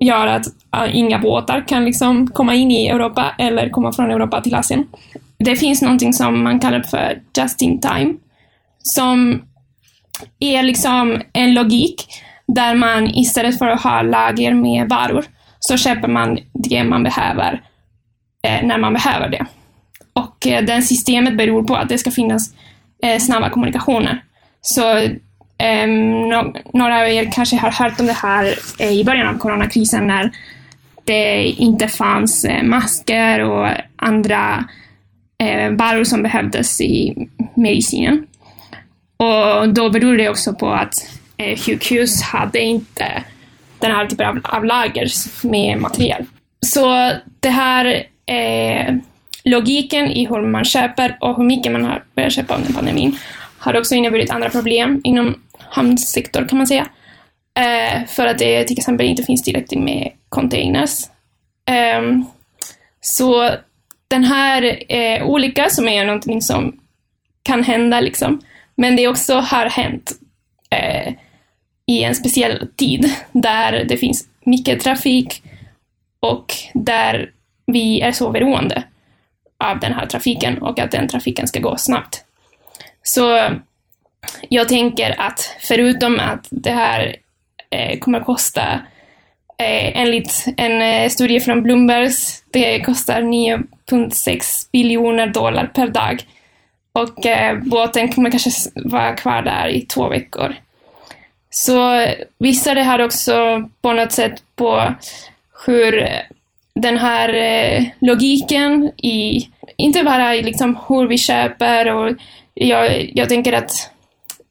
gör 0.00 0.26
att 0.26 0.46
eh, 0.76 0.96
inga 0.96 1.18
båtar 1.18 1.64
kan 1.68 1.84
liksom 1.84 2.26
komma 2.26 2.54
in 2.54 2.70
i 2.70 2.88
Europa 2.88 3.34
eller 3.38 3.68
komma 3.68 3.92
från 3.92 4.10
Europa 4.10 4.40
till 4.40 4.54
Asien. 4.54 4.86
Det 5.38 5.56
finns 5.56 5.82
någonting 5.82 6.12
som 6.12 6.42
man 6.42 6.60
kallar 6.60 6.82
för 6.82 7.22
just 7.38 7.62
in 7.62 7.80
time, 7.80 8.14
som 8.78 9.42
är 10.38 10.62
liksom 10.62 11.22
en 11.32 11.54
logik 11.54 12.06
där 12.46 12.74
man 12.74 13.06
istället 13.06 13.58
för 13.58 13.66
att 13.66 13.82
ha 13.82 14.02
lager 14.02 14.54
med 14.54 14.88
varor 14.88 15.24
så 15.58 15.76
köper 15.76 16.08
man 16.08 16.38
det 16.52 16.84
man 16.84 17.02
behöver 17.02 17.62
Eh, 18.46 18.66
när 18.66 18.78
man 18.78 18.92
behöver 18.92 19.28
det. 19.28 19.46
Och 20.12 20.46
eh, 20.46 20.64
det 20.64 20.82
systemet 20.82 21.36
beror 21.36 21.62
på 21.62 21.76
att 21.76 21.88
det 21.88 21.98
ska 21.98 22.10
finnas 22.10 22.54
eh, 23.02 23.18
snabba 23.18 23.50
kommunikationer. 23.50 24.24
Så 24.60 25.08
ehm, 25.58 26.28
no 26.28 26.54
några 26.72 27.00
av 27.00 27.08
er 27.08 27.30
kanske 27.32 27.56
har 27.56 27.70
hört 27.70 28.00
om 28.00 28.06
det 28.06 28.12
här 28.12 28.54
eh, 28.78 28.92
i 28.92 29.04
början 29.04 29.34
av 29.34 29.38
coronakrisen 29.38 30.06
när 30.06 30.30
det 31.04 31.42
inte 31.44 31.88
fanns 31.88 32.44
eh, 32.44 32.62
masker 32.62 33.40
och 33.40 33.68
andra 33.96 34.64
eh, 35.38 35.70
varor 35.70 36.04
som 36.04 36.22
behövdes 36.22 36.80
i 36.80 37.28
medicinen. 37.54 38.26
Och 39.16 39.68
då 39.68 39.90
beror 39.90 40.16
det 40.16 40.28
också 40.28 40.54
på 40.54 40.70
att 40.70 40.94
eh, 41.36 41.58
sjukhus 41.58 42.22
hade 42.22 42.60
inte 42.60 43.24
den 43.78 43.92
här 43.92 44.06
typen 44.06 44.28
av, 44.28 44.40
av 44.42 44.64
lager 44.64 45.08
med 45.46 45.80
material. 45.80 46.24
Så 46.66 47.12
det 47.40 47.50
här 47.50 48.06
eh, 48.26 48.94
logiken 49.44 50.06
i 50.06 50.26
hur 50.26 50.42
man 50.42 50.64
köper 50.64 51.16
och 51.20 51.36
hur 51.36 51.44
mycket 51.44 51.72
man 51.72 51.84
har 51.84 52.04
börjat 52.14 52.32
köpa 52.32 52.56
under 52.56 52.72
pandemin 52.72 53.18
har 53.58 53.78
också 53.78 53.94
inneburit 53.94 54.30
andra 54.30 54.50
problem 54.50 55.00
inom 55.04 55.42
hamnsektorn 55.58 56.48
kan 56.48 56.58
man 56.58 56.66
säga. 56.66 56.88
Eh, 57.58 58.06
för 58.06 58.26
att 58.26 58.38
det 58.38 58.64
till 58.64 58.78
exempel 58.78 59.06
inte 59.06 59.22
finns 59.22 59.42
tillräckligt 59.42 59.80
med 59.80 60.12
containers. 60.28 61.04
Eh, 61.68 62.02
så 63.00 63.50
den 64.08 64.24
här 64.24 64.82
eh, 64.88 65.26
olika 65.26 65.70
som 65.70 65.88
är 65.88 66.04
någonting 66.04 66.42
som 66.42 66.80
kan 67.42 67.62
hända 67.62 68.00
liksom, 68.00 68.40
men 68.74 68.96
det 68.96 69.08
också 69.08 69.34
har 69.34 69.66
hänt 69.66 70.12
eh, 70.70 71.12
i 71.86 72.02
en 72.02 72.14
speciell 72.14 72.68
tid 72.76 73.10
där 73.32 73.84
det 73.84 73.96
finns 73.96 74.28
mycket 74.44 74.80
trafik 74.80 75.42
och 76.20 76.54
där 76.74 77.30
vi 77.66 78.00
är 78.00 78.12
så 78.12 78.30
beroende 78.30 78.82
av 79.64 79.80
den 79.80 79.92
här 79.92 80.06
trafiken 80.06 80.58
och 80.58 80.78
att 80.78 80.90
den 80.90 81.08
trafiken 81.08 81.48
ska 81.48 81.60
gå 81.60 81.76
snabbt. 81.76 82.24
Så 83.02 83.48
jag 84.48 84.68
tänker 84.68 85.20
att 85.20 85.56
förutom 85.60 86.20
att 86.20 86.46
det 86.50 86.70
här 86.70 87.16
eh, 87.70 87.98
kommer 87.98 88.20
att 88.20 88.26
kosta 88.26 88.62
eh, 89.58 90.00
enligt 90.00 90.46
en 90.56 90.82
eh, 90.82 91.08
studie 91.08 91.40
från 91.40 91.62
Bloombergs, 91.62 92.42
det 92.50 92.80
kostar 92.80 93.22
9,6 93.22 94.68
biljoner 94.72 95.26
dollar 95.26 95.66
per 95.66 95.88
dag. 95.88 96.22
Och 96.92 97.26
eh, 97.26 97.58
båten 97.58 98.12
kommer 98.12 98.30
kanske 98.30 98.50
vara 98.74 99.16
kvar 99.16 99.42
där 99.42 99.68
i 99.68 99.80
två 99.80 100.08
veckor. 100.08 100.54
Så 101.50 102.06
visar 102.38 102.74
det 102.74 102.82
här 102.82 103.04
också 103.04 103.68
på 103.82 103.92
något 103.92 104.12
sätt 104.12 104.42
på 104.56 104.94
hur 105.66 106.08
den 106.76 106.98
här 106.98 107.34
eh, 107.34 107.84
logiken 108.00 108.90
i, 108.96 109.48
inte 109.76 110.02
bara 110.02 110.34
i 110.34 110.42
liksom 110.42 110.78
hur 110.88 111.06
vi 111.06 111.18
köper 111.18 111.94
och 111.94 112.16
jag, 112.54 113.10
jag 113.14 113.28
tänker 113.28 113.52
att 113.52 113.90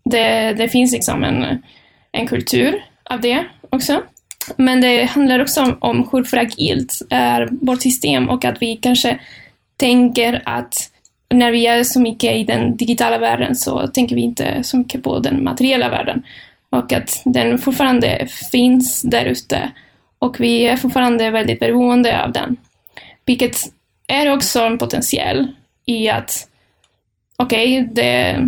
det, 0.05 0.53
det 0.53 0.70
finns 0.70 0.94
liksom 0.94 1.24
en, 1.24 1.63
en 2.12 2.27
kultur 2.27 2.84
av 3.03 3.22
det 3.22 3.46
också. 3.70 4.01
Men 4.58 4.82
det 4.82 5.03
handlar 5.03 5.39
också 5.39 5.62
om, 5.62 5.77
om 5.79 6.10
hur 6.12 6.24
fragilt 6.24 7.01
är 7.10 7.50
vårt 7.62 7.82
system 7.82 8.29
och 8.29 8.46
att 8.46 8.62
vi 8.62 8.75
kanske 8.75 9.20
tänker 9.77 10.41
att 10.46 10.74
när 11.34 11.51
vi 11.51 11.67
är 11.67 11.84
så 11.84 12.00
mycket 12.00 12.36
i 12.36 12.44
den 12.44 12.77
digitala 12.77 13.17
världen 13.17 13.55
så 13.55 13.88
tänker 13.88 14.15
vi 14.15 14.22
inte 14.22 14.63
så 14.63 14.77
mycket 14.77 15.03
på 15.03 15.20
den 15.20 15.44
materiella 15.44 15.89
världen. 15.89 16.24
Och 16.70 16.94
att 16.94 17.22
den 17.25 17.58
fortfarande 17.58 18.27
finns 18.51 19.01
där 19.01 19.25
ute 19.25 19.72
och 20.19 20.39
vi 20.39 20.65
är 20.65 20.77
fortfarande 20.77 21.31
väldigt 21.31 21.60
beroende 21.60 22.24
av 22.24 22.31
den. 22.31 22.57
Vilket 23.25 23.57
är 24.07 24.34
också 24.34 24.60
en 24.60 24.77
potential 24.77 25.48
i 25.86 26.10
att 26.10 26.48
okej, 27.38 27.89
det, 27.91 28.45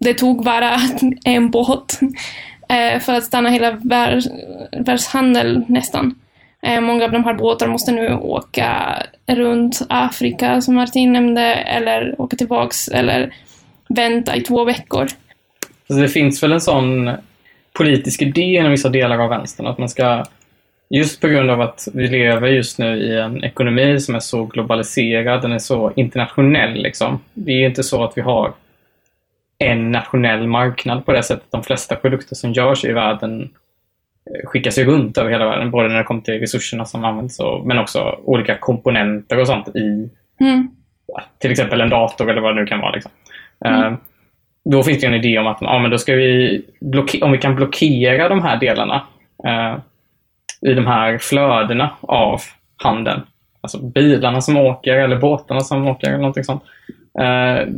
det 0.00 0.14
tog 0.14 0.44
bara 0.44 0.76
en 1.24 1.50
båt 1.50 2.00
eh, 2.68 3.00
för 3.00 3.14
att 3.14 3.24
stanna 3.24 3.50
hela 3.50 3.70
världs, 3.70 4.28
världshandel 4.72 5.64
nästan. 5.68 6.14
Eh, 6.62 6.80
många 6.80 7.04
av 7.04 7.12
de 7.12 7.24
här 7.24 7.34
båtarna 7.34 7.72
måste 7.72 7.92
nu 7.92 8.14
åka 8.14 9.02
runt 9.26 9.82
Afrika, 9.88 10.60
som 10.60 10.74
Martin 10.74 11.12
nämnde, 11.12 11.42
eller 11.54 12.20
åka 12.20 12.36
tillbaks, 12.36 12.88
eller 12.88 13.34
vänta 13.88 14.36
i 14.36 14.40
två 14.40 14.64
veckor. 14.64 15.08
Alltså 15.88 16.02
det 16.02 16.08
finns 16.08 16.42
väl 16.42 16.52
en 16.52 16.60
sån 16.60 17.10
politisk 17.72 18.22
idé 18.22 18.42
inom 18.42 18.70
vissa 18.70 18.88
delar 18.88 19.18
av 19.18 19.30
vänstern 19.30 19.66
att 19.66 19.78
man 19.78 19.88
ska, 19.88 20.24
just 20.90 21.20
på 21.20 21.28
grund 21.28 21.50
av 21.50 21.60
att 21.60 21.88
vi 21.94 22.08
lever 22.08 22.48
just 22.48 22.78
nu 22.78 22.96
i 22.96 23.16
en 23.20 23.44
ekonomi 23.44 24.00
som 24.00 24.14
är 24.14 24.20
så 24.20 24.44
globaliserad, 24.44 25.42
den 25.42 25.52
är 25.52 25.58
så 25.58 25.92
internationell 25.96 26.72
liksom. 26.74 27.20
Det 27.34 27.52
är 27.52 27.66
inte 27.66 27.82
så 27.82 28.04
att 28.04 28.16
vi 28.16 28.20
har 28.22 28.52
en 29.58 29.92
nationell 29.92 30.46
marknad 30.46 31.06
på 31.06 31.12
det 31.12 31.22
sättet. 31.22 31.46
De 31.50 31.62
flesta 31.62 31.96
produkter 31.96 32.34
som 32.34 32.52
görs 32.52 32.84
i 32.84 32.92
världen 32.92 33.42
eh, 34.30 34.46
skickas 34.48 34.78
ju 34.78 34.84
runt 34.84 35.18
över 35.18 35.30
hela 35.30 35.44
världen, 35.48 35.70
både 35.70 35.88
när 35.88 35.98
det 35.98 36.04
kommer 36.04 36.20
till 36.20 36.40
resurserna 36.40 36.84
som 36.84 37.04
används 37.04 37.40
och, 37.40 37.66
men 37.66 37.78
också 37.78 38.18
olika 38.24 38.58
komponenter 38.58 39.38
och 39.40 39.46
sånt 39.46 39.68
i 39.68 40.10
Mm. 40.40 40.68
till 41.38 41.50
exempel 41.50 41.80
en 41.80 41.88
dator 41.90 42.30
eller 42.30 42.40
vad 42.40 42.56
det 42.56 42.60
nu 42.60 42.66
kan 42.66 42.80
vara. 42.80 42.92
Liksom. 42.92 43.12
Mm. 43.64 43.82
Eh, 43.82 43.98
Då 44.64 44.82
finns 44.82 45.00
det 45.00 45.06
en 45.06 45.14
idé 45.14 45.38
om 45.38 45.46
att 45.46 45.58
ja, 45.60 45.78
men 45.78 45.90
då 45.90 45.98
ska 45.98 46.14
vi 46.14 46.62
om 47.22 47.32
vi 47.32 47.38
kan 47.38 47.54
blockera 47.56 48.28
de 48.28 48.42
här 48.42 48.56
delarna 48.60 49.02
eh, 49.46 49.78
i 50.66 50.74
de 50.74 50.86
här 50.86 51.18
flödena 51.18 51.90
av 52.00 52.40
handeln. 52.76 53.22
Alltså 53.60 53.78
bilarna 53.78 54.40
som 54.40 54.56
åker 54.56 54.96
eller 54.96 55.16
båtarna 55.16 55.60
som 55.60 55.88
åker 55.88 56.08
eller 56.08 56.18
någonting 56.18 56.44
sånt. 56.44 56.62
Eh, 57.20 57.68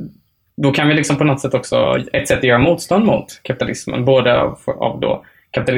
då 0.57 0.73
kan 0.73 0.89
vi 0.89 0.95
liksom 0.95 1.17
på 1.17 1.25
något 1.25 1.41
sätt 1.41 1.55
också, 1.55 1.97
ett 2.13 2.29
sätt 2.29 2.39
att 2.39 2.45
göra 2.45 2.59
motstånd 2.59 3.05
mot 3.05 3.41
kapitalismen, 3.43 4.05
både 4.05 4.41
av, 4.41 4.59
av 4.67 5.01
då 5.01 5.25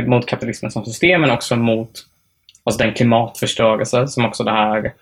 mot 0.07 0.27
kapitalismen 0.27 0.71
som 0.71 0.85
system 0.85 1.21
men 1.21 1.31
också 1.31 1.57
mot 1.57 1.91
alltså 2.65 2.85
den 2.85 2.95
klimatförstörelse 2.95 4.09
som 4.09 4.25
också 4.25 4.45
det 4.45 4.51
här 4.51 4.93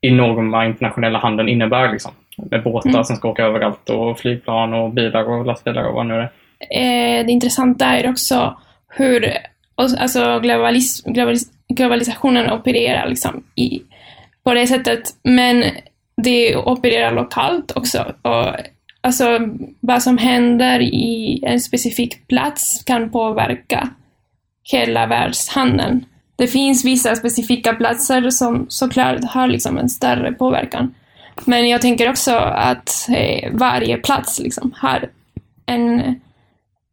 enorma 0.00 0.66
internationella 0.66 1.18
handeln 1.18 1.48
innebär. 1.48 1.92
Liksom. 1.92 2.12
Med 2.50 2.62
båtar 2.62 2.90
Mm. 2.90 3.04
som 3.04 3.16
ska 3.16 3.28
åka 3.28 3.44
överallt 3.44 3.90
och 3.90 4.18
flygplan 4.18 4.74
och 4.74 4.90
bilar 4.90 5.24
och 5.24 5.46
lastbilar 5.46 5.82
och 5.84 5.94
vad 5.94 6.06
nu 6.06 6.14
är. 6.14 6.30
eh, 6.70 7.26
det 7.26 7.32
intressanta 7.32 7.84
är 7.86 8.10
också 8.10 8.56
hur 8.88 9.32
och- 9.78 9.98
alltså 10.00 10.40
globalis, 10.40 11.02
globalis, 11.04 11.50
globalisationen 11.68 12.50
opererar 12.52 13.08
liksom 13.08 13.42
i, 13.54 13.82
på 14.44 14.54
det 14.54 14.66
sättet. 14.66 15.02
Men 15.22 15.64
det 16.22 16.56
opererar 16.56 17.12
lokalt 17.12 17.72
också. 17.76 18.14
Och, 18.22 18.46
alltså, 19.00 19.38
vad 19.80 20.02
som 20.02 20.18
händer 20.18 20.80
i 20.80 21.40
en 21.46 21.60
specifik 21.60 22.28
plats 22.28 22.82
kan 22.86 23.10
påverka 23.10 23.88
hela 24.72 25.06
världshandeln. 25.06 26.04
Det 26.36 26.46
finns 26.46 26.84
vissa 26.84 27.16
specifika 27.16 27.72
platser 27.74 28.30
som 28.30 28.66
såklart 28.68 29.24
har 29.24 29.46
liksom 29.46 29.78
en 29.78 29.88
större 29.88 30.32
påverkan. 30.32 30.94
Men 31.44 31.68
jag 31.68 31.80
tänker 31.80 32.10
också 32.10 32.34
att 32.36 33.08
eh, 33.08 33.50
varje 33.52 33.96
plats 33.96 34.38
liksom 34.40 34.72
har 34.76 35.08
en, 35.66 36.20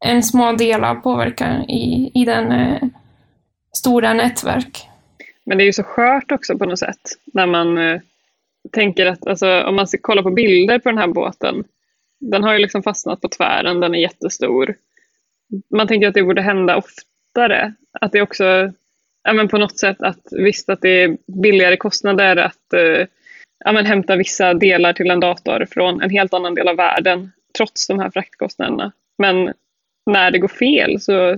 en 0.05 0.23
små 0.23 0.51
del 0.51 0.83
av 0.83 0.95
påverkan 0.95 1.69
i, 1.69 2.11
i 2.13 2.25
den 2.25 2.51
eh, 2.51 2.81
stora 3.77 4.13
nätverk. 4.13 4.87
Men 5.45 5.57
det 5.57 5.63
är 5.63 5.65
ju 5.65 5.73
så 5.73 5.83
skört 5.83 6.31
också 6.31 6.57
på 6.57 6.65
något 6.65 6.79
sätt. 6.79 7.01
När 7.33 7.45
man 7.45 7.77
eh, 7.77 8.01
tänker 8.71 9.05
att, 9.05 9.27
alltså, 9.27 9.61
om 9.61 9.75
man 9.75 9.87
kollar 10.01 10.23
på 10.23 10.31
bilder 10.31 10.79
på 10.79 10.89
den 10.89 10.97
här 10.97 11.07
båten. 11.07 11.63
Den 12.19 12.43
har 12.43 12.53
ju 12.53 12.59
liksom 12.59 12.83
fastnat 12.83 13.21
på 13.21 13.29
tvären, 13.29 13.79
den 13.79 13.95
är 13.95 13.99
jättestor. 13.99 14.75
Man 15.71 15.87
tänker 15.87 16.07
att 16.07 16.13
det 16.13 16.23
borde 16.23 16.41
hända 16.41 16.77
oftare. 16.77 17.73
Att 18.01 18.11
det 18.11 18.21
också, 18.21 18.43
ja 19.23 19.33
men 19.33 19.47
på 19.47 19.57
något 19.57 19.79
sätt 19.79 20.01
att 20.01 20.27
visst 20.31 20.69
att 20.69 20.81
det 20.81 21.03
är 21.03 21.17
billigare 21.41 21.77
kostnader 21.77 22.35
att 22.35 22.73
eh, 22.73 23.07
ja 23.65 23.71
men 23.71 23.85
hämta 23.85 24.15
vissa 24.15 24.53
delar 24.53 24.93
till 24.93 25.11
en 25.11 25.19
dator 25.19 25.67
från 25.71 26.01
en 26.01 26.09
helt 26.09 26.33
annan 26.33 26.55
del 26.55 26.67
av 26.67 26.75
världen. 26.75 27.31
Trots 27.57 27.87
de 27.87 27.99
här 27.99 28.09
fraktkostnaderna. 28.09 28.91
Men 29.17 29.53
när 30.05 30.31
det 30.31 30.39
går 30.39 30.47
fel 30.47 30.99
så 30.99 31.35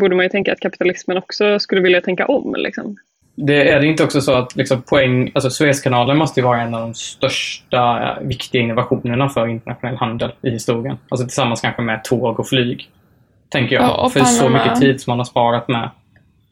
borde 0.00 0.16
man 0.16 0.24
ju 0.24 0.28
tänka 0.28 0.52
att 0.52 0.60
kapitalismen 0.60 1.16
också 1.16 1.58
skulle 1.58 1.80
vilja 1.80 2.00
tänka 2.00 2.26
om. 2.26 2.54
Liksom. 2.58 2.96
Det 3.34 3.70
är 3.70 3.80
det 3.80 3.86
inte 3.86 4.04
också 4.04 4.20
så 4.20 4.32
att 4.32 4.56
liksom 4.56 4.82
poäng, 4.82 5.30
alltså 5.34 5.50
Suezkanalen 5.50 6.16
måste 6.16 6.40
ju 6.40 6.44
vara 6.46 6.60
en 6.60 6.74
av 6.74 6.80
de 6.80 6.94
största 6.94 8.02
eh, 8.02 8.26
viktiga 8.26 8.62
innovationerna 8.62 9.28
för 9.28 9.46
internationell 9.46 9.96
handel 9.96 10.32
i 10.42 10.50
historien. 10.50 10.96
Alltså 11.08 11.26
tillsammans 11.26 11.60
kanske 11.60 11.82
med 11.82 12.04
tåg 12.04 12.40
och 12.40 12.48
flyg. 12.48 12.90
Tänker 13.48 13.74
jag. 13.74 13.84
Ja, 13.84 14.04
och 14.04 14.12
för 14.12 14.20
så 14.20 14.48
mycket 14.48 14.80
tid 14.80 15.00
som 15.00 15.10
man 15.10 15.18
har 15.18 15.24
sparat 15.24 15.68
med 15.68 15.90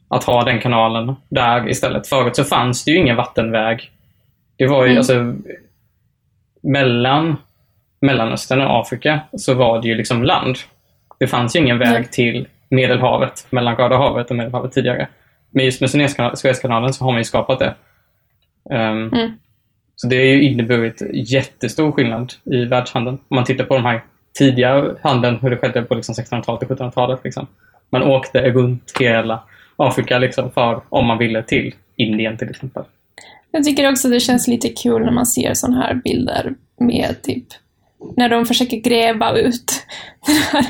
att 0.07 0.23
ha 0.23 0.43
den 0.43 0.59
kanalen 0.59 1.15
där 1.29 1.69
istället. 1.69 2.07
Förut 2.07 2.35
så 2.35 2.43
fanns 2.43 2.85
det 2.85 2.91
ju 2.91 2.97
ingen 2.97 3.15
vattenväg. 3.15 3.91
Det 4.57 4.67
var 4.67 4.85
ju 4.85 4.89
Mm. 4.89 4.97
alltså 4.97 5.33
mellan 6.63 7.35
Mellanöstern 8.01 8.61
och 8.61 8.79
Afrika 8.79 9.19
så 9.37 9.53
var 9.53 9.81
det 9.81 9.87
ju 9.87 9.95
liksom 9.95 10.23
land. 10.23 10.55
Det 11.21 11.27
fanns 11.27 11.55
ju 11.55 11.59
ingen 11.59 11.79
väg 11.79 11.93
Nej. 11.93 12.07
till 12.11 12.47
Medelhavet, 12.69 13.47
mellan 13.49 13.75
Röda 13.75 13.97
havet 13.97 14.29
och 14.29 14.35
Medelhavet 14.35 14.71
tidigare. 14.71 15.07
Men 15.49 15.65
just 15.65 15.81
med 15.81 15.89
Suezkanalen, 16.39 16.93
så 16.93 17.03
har 17.03 17.11
man 17.11 17.19
ju 17.19 17.23
skapat 17.23 17.59
det. 17.59 17.75
Ehm, 18.75 19.09
Mm. 19.13 19.31
Så 19.95 20.07
det 20.07 20.15
har 20.15 20.23
ju 20.23 20.43
inneburit 20.43 21.01
jättestor 21.13 21.91
skillnad 21.91 22.33
i 22.43 22.65
världshandeln. 22.65 23.19
Om 23.27 23.35
man 23.35 23.43
tittar 23.43 23.63
på 23.63 23.73
de 23.73 23.85
här 23.85 24.03
tidiga 24.37 24.95
handeln, 25.01 25.39
hur 25.41 25.49
det 25.49 25.57
skedde 25.57 25.81
på 25.81 25.95
liksom 25.95 26.15
1600-talet 26.15 26.63
och 26.63 26.77
1700-talet. 26.77 27.19
Liksom. 27.23 27.47
Man 27.89 28.03
åkte 28.03 28.51
runt 28.51 28.93
hela 28.99 29.43
Afrika 29.75 30.19
liksom 30.19 30.51
för, 30.51 30.81
om 30.89 31.05
man 31.05 31.17
ville, 31.17 31.43
till 31.43 31.75
Indien 31.95 32.37
till 32.37 32.49
exempel. 32.49 32.83
Jag 33.51 33.63
tycker 33.63 33.91
också 33.91 34.07
det 34.07 34.19
känns 34.19 34.47
lite 34.47 34.69
kul 34.69 35.01
när 35.01 35.11
man 35.11 35.25
ser 35.25 35.53
sådana 35.53 35.81
här 35.81 35.93
bilder 35.93 36.53
med 36.79 37.21
typ 37.21 37.47
när 38.17 38.29
de 38.29 38.45
försöker 38.45 38.77
gräva 38.77 39.37
ut 39.37 39.85
det 40.25 40.57
här 40.57 40.65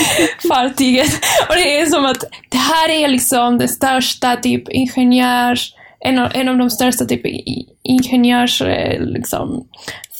fartyget. 0.48 1.12
Och 1.48 1.54
det 1.54 1.80
är 1.80 1.86
som 1.86 2.04
att 2.04 2.24
det 2.48 2.58
här 2.58 2.88
är 2.88 3.08
liksom 3.08 3.58
det 3.58 3.68
största 3.68 4.36
typ 4.36 4.68
ingenjörs, 4.68 5.74
en 6.00 6.18
av, 6.18 6.30
en 6.34 6.48
av 6.48 6.58
de 6.58 6.70
största 6.70 7.04
typ 7.04 7.22
ingenjörs 7.82 8.62
eh, 8.62 9.00
liksom, 9.00 9.68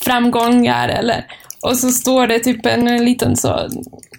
framgångar 0.05 0.88
eller 0.88 1.25
och 1.62 1.76
så 1.76 1.88
står 1.88 2.26
det 2.26 2.38
typ 2.38 2.67
en 2.67 3.05
liten 3.05 3.37
så 3.37 3.69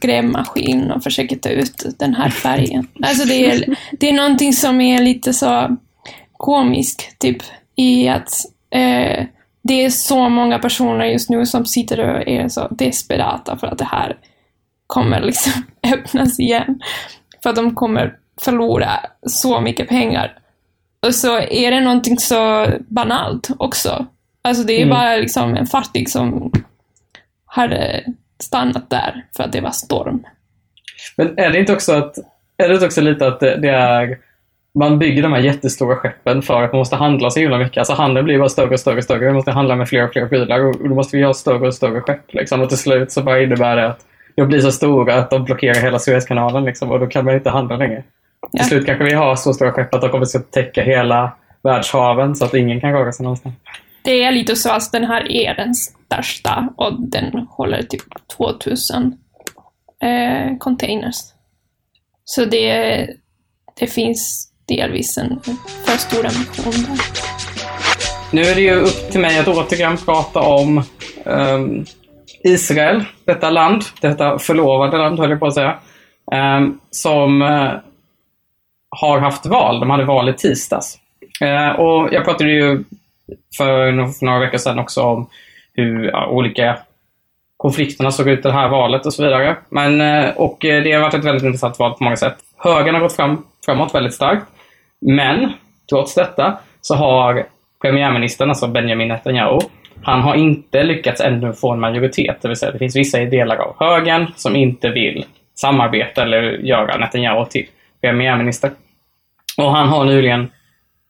grävmaskin 0.02 0.92
och 0.92 1.04
försöker 1.04 1.36
ta 1.36 1.50
ut 1.50 1.86
den 2.00 2.14
här 2.16 2.30
färgen. 2.30 2.88
Alltså 3.02 3.26
det 3.26 3.52
är, 3.52 3.78
det 4.00 4.10
är 4.10 4.14
någonting 4.14 4.54
som 4.54 4.82
är 4.82 5.02
lite 5.02 5.34
så 5.34 5.78
komiskt 6.38 7.20
typ 7.20 7.38
i 7.76 8.08
att 8.08 8.32
eh, 8.70 9.26
det 9.62 9.86
är 9.86 9.90
så 9.90 10.30
många 10.30 10.60
personer 10.60 11.06
just 11.06 11.30
nu 11.30 11.46
som 11.46 11.66
sitter 11.66 12.00
och 12.00 12.28
är 12.28 12.48
så 12.48 12.68
desperata 12.68 13.58
för 13.58 13.68
att 13.68 13.78
det 13.78 13.86
här 13.92 14.18
kommer 14.94 15.22
liksom 15.22 15.54
öppnas 15.94 16.40
igen. 16.40 16.82
För 17.44 17.50
att 17.50 17.56
de 17.56 17.76
kommer 17.76 18.18
förlora 18.42 18.90
så 19.28 19.62
mycket 19.62 19.90
pengar. 19.90 20.38
Och 21.06 21.16
så 21.16 21.40
är 21.40 21.72
det 21.72 21.80
någonting 21.80 22.18
så 22.18 22.68
banalt 22.88 23.50
också. 23.58 24.06
Alltså 24.42 24.64
det 24.64 24.74
är 24.74 24.86
Mm. 24.86 24.90
bara 24.90 25.16
liksom 25.16 25.56
en 25.56 25.66
fartyg 25.66 26.10
som 26.10 26.52
hade 27.46 28.04
stannat 28.44 28.90
där 28.90 29.26
för 29.38 29.44
att 29.44 29.52
det 29.52 29.62
var 29.62 29.72
storm. 29.72 30.24
Men 31.18 31.40
är 31.40 31.50
det 31.50 31.60
inte 31.60 31.74
också 31.74 31.92
att 31.94 32.18
är 32.58 32.70
det 32.70 32.86
också 32.86 33.02
lite 33.02 33.28
att 33.28 33.40
det, 33.40 33.56
det 33.58 33.70
är 33.70 34.18
man 34.80 35.00
bygger 35.00 35.24
de 35.24 35.34
här 35.34 35.40
jättestora 35.40 35.96
skeppen 35.96 36.42
för 36.42 36.64
att 36.64 36.72
man 36.72 36.80
måste 36.80 36.96
handla 36.96 37.30
så 37.30 37.40
himla 37.40 37.58
mycket. 37.58 37.78
Alltså 37.78 37.94
handeln 37.94 38.26
blir 38.26 38.40
bara 38.40 38.50
större 38.50 38.74
och 38.74 38.80
större 38.80 38.98
och 38.98 39.04
större. 39.04 39.26
Man 39.26 39.36
måste 39.36 39.52
handla 39.52 39.76
med 39.76 39.90
fler 39.90 40.04
och 40.06 40.12
fler 40.14 40.28
prylar 40.28 40.60
och 40.60 40.90
då 40.90 40.96
måste 40.96 41.18
vi 41.18 41.24
ha 41.24 41.34
större 41.34 41.68
och 41.68 41.74
större 41.74 42.02
skepp. 42.02 42.34
Liksom. 42.34 42.62
Och 42.62 42.70
till 42.70 42.78
slut 42.78 43.12
så 43.12 43.24
bara 43.24 43.42
innebär 43.42 43.76
det 43.76 43.88
att 43.88 44.00
de 44.36 44.48
blir 44.48 44.60
så 44.60 44.72
stora 44.72 45.16
att 45.16 45.30
de 45.30 45.44
blockerar 45.44 45.82
hela 45.82 46.00
Suezkanalen 46.00 46.66
liksom, 46.66 46.92
och 46.92 47.00
då 47.00 47.08
kan 47.08 47.26
man 47.26 47.36
inte 47.36 47.50
handla 47.50 47.78
längre. 47.78 48.04
Ja. 48.52 48.60
Till 48.60 48.70
slut 48.70 48.86
kanske 48.86 49.04
vi 49.04 49.14
har 49.14 49.36
så 49.36 49.54
stora 49.54 49.72
skepp 49.72 49.94
att 49.94 50.02
de 50.02 50.10
kommer 50.10 50.38
att 50.38 50.52
täcka 50.52 50.84
hela 50.84 51.32
världshaven 51.64 52.36
så 52.36 52.46
att 52.46 52.54
ingen 52.54 52.82
kan 52.82 52.92
röra 52.92 53.12
sig 53.12 53.24
någonstans. 53.24 53.56
Det 54.04 54.24
är 54.24 54.32
lite 54.32 54.56
så 54.56 54.72
att 54.72 54.92
den 54.92 55.04
här 55.04 55.32
är 55.32 55.56
den 55.56 55.76
största 55.76 56.70
och 56.78 57.02
den 57.02 57.48
håller 57.50 57.82
typ 57.82 58.04
2000 58.38 59.18
eh, 60.02 60.58
containers. 60.60 61.16
Så 62.26 62.46
det, 62.46 63.08
det 63.80 63.88
finns 63.88 64.50
delvis 64.68 65.18
en 65.18 65.40
för 65.86 65.98
stor 65.98 66.26
ambition 66.26 66.74
där. 66.88 67.00
Nu 68.32 68.42
är 68.42 68.56
det 68.56 68.62
ju 68.62 68.76
upp 68.76 69.12
till 69.12 69.20
mig 69.20 69.40
att 69.40 69.48
återigen 69.48 69.98
prata 69.98 70.40
om 70.40 70.84
ehm, 71.26 71.86
Israel, 72.44 73.04
detta 73.26 73.50
land, 73.50 73.84
detta 74.02 74.40
förlovade 74.40 74.98
land 74.98 75.20
höll 75.20 75.30
jag 75.30 75.40
på 75.40 75.48
att 75.48 75.54
säga, 75.54 75.78
ehm, 76.32 76.80
som 76.92 77.42
eh, 77.42 77.72
har 78.90 79.20
haft 79.20 79.46
val. 79.46 79.80
De 79.80 79.90
hade 79.90 80.06
val 80.06 80.30
i 80.30 80.34
tisdags. 80.34 81.00
Eh, 81.42 81.70
och 81.70 82.14
jag 82.14 82.26
pratade 82.26 82.52
ju 82.52 82.84
för, 83.58 83.92
några 84.26 84.40
veckor 84.40 84.58
sedan 84.58 84.80
också 84.80 85.02
om 85.02 85.30
hur 85.74 86.16
olika 86.16 86.78
konflikterna 87.58 88.12
såg 88.12 88.28
ut 88.28 88.40
i 88.40 88.42
det 88.42 88.52
här 88.52 88.70
valet 88.70 89.06
och 89.06 89.14
så 89.14 89.24
vidare. 89.24 89.58
Men, 89.70 90.02
eh, 90.02 90.30
och 90.30 90.58
det 90.60 90.92
har 90.92 91.02
varit 91.02 91.14
ett 91.14 91.26
väldigt 91.26 91.44
intressant 91.44 91.80
val 91.80 91.94
på 91.94 92.04
många 92.04 92.18
sätt. 92.18 92.36
Högern 92.58 92.96
har 92.96 93.02
gått 93.02 93.16
fram, 93.16 93.46
framåt 93.66 93.96
väldigt 93.96 94.14
starkt. 94.14 94.46
Men 95.02 95.54
trots 95.90 96.16
detta 96.16 96.60
så 96.82 96.96
har 96.96 97.46
premiärministern, 97.82 98.50
alltså 98.50 98.68
Benjamin 98.68 99.08
Netanyahu, 99.08 99.60
han 100.04 100.22
har 100.22 100.36
inte 100.36 100.84
lyckats 100.84 101.22
ännu 101.22 101.54
få 101.54 101.72
en 101.72 101.80
majoritet. 101.80 102.42
Det 102.42 102.48
vill 102.48 102.58
säga 102.58 102.72
det 102.72 102.80
finns 102.80 102.96
vissa 102.96 103.22
i 103.22 103.26
delar 103.26 103.56
av 103.56 103.76
högern 103.80 104.28
som 104.36 104.56
inte 104.56 104.90
vill 104.90 105.26
samarbeta 105.56 106.22
eller 106.22 106.42
göra 106.42 106.98
Netanyahu 106.98 107.46
till 107.46 107.68
premiärminister. 108.02 108.72
Och 109.58 109.72
han 109.72 109.88
har 109.88 110.06
nyligen, 110.06 110.52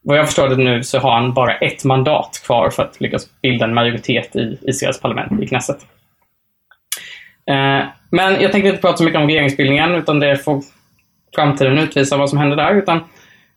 vad 0.03 0.17
jag 0.17 0.25
förstår 0.25 0.49
det 0.49 0.55
nu, 0.55 0.83
så 0.83 0.99
har 0.99 1.11
han 1.11 1.33
bara 1.33 1.57
ett 1.57 1.83
mandat 1.83 2.41
kvar 2.45 2.69
för 2.69 2.83
att 2.83 3.01
lyckas 3.01 3.41
bilda 3.41 3.65
en 3.65 3.73
majoritet 3.73 4.35
i 4.35 4.57
Israels 4.61 5.01
parlament, 5.01 5.41
i 5.43 5.47
Knesset. 5.47 5.77
Eh, 7.47 7.85
men 8.09 8.41
jag 8.41 8.51
tänkte 8.51 8.69
inte 8.69 8.81
prata 8.81 8.97
så 8.97 9.03
mycket 9.03 9.21
om 9.21 9.27
regeringsbildningen, 9.27 9.95
utan 9.95 10.19
det 10.19 10.37
får 10.37 10.61
framtiden 11.35 11.77
utvisa 11.77 12.17
vad 12.17 12.29
som 12.29 12.39
händer 12.39 12.55
där. 12.55 12.75
Utan 12.75 12.99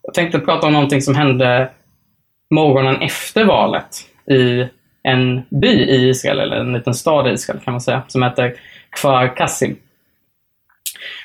jag 0.02 0.14
tänkte 0.14 0.38
prata 0.38 0.66
om 0.66 0.72
någonting 0.72 1.02
som 1.02 1.14
hände 1.14 1.70
morgonen 2.50 3.02
efter 3.02 3.44
valet 3.44 3.88
i 4.30 4.68
en 5.06 5.42
by 5.50 5.68
i 5.68 6.08
Israel, 6.08 6.40
eller 6.40 6.56
en 6.56 6.72
liten 6.72 6.94
stad 6.94 7.28
i 7.28 7.32
Israel 7.32 7.60
kan 7.60 7.72
man 7.72 7.80
säga, 7.80 8.02
som 8.08 8.22
heter 8.22 8.54
Kfar 8.90 9.36
Kassim. 9.36 9.76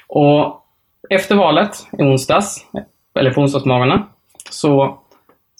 Och 0.08 0.62
efter 1.10 1.36
valet 1.36 1.72
i 2.00 2.04
onsdags, 2.04 2.66
eller 3.20 3.32
på 3.32 3.42
onsdagsmorgonen, 3.42 4.00
så 4.50 5.00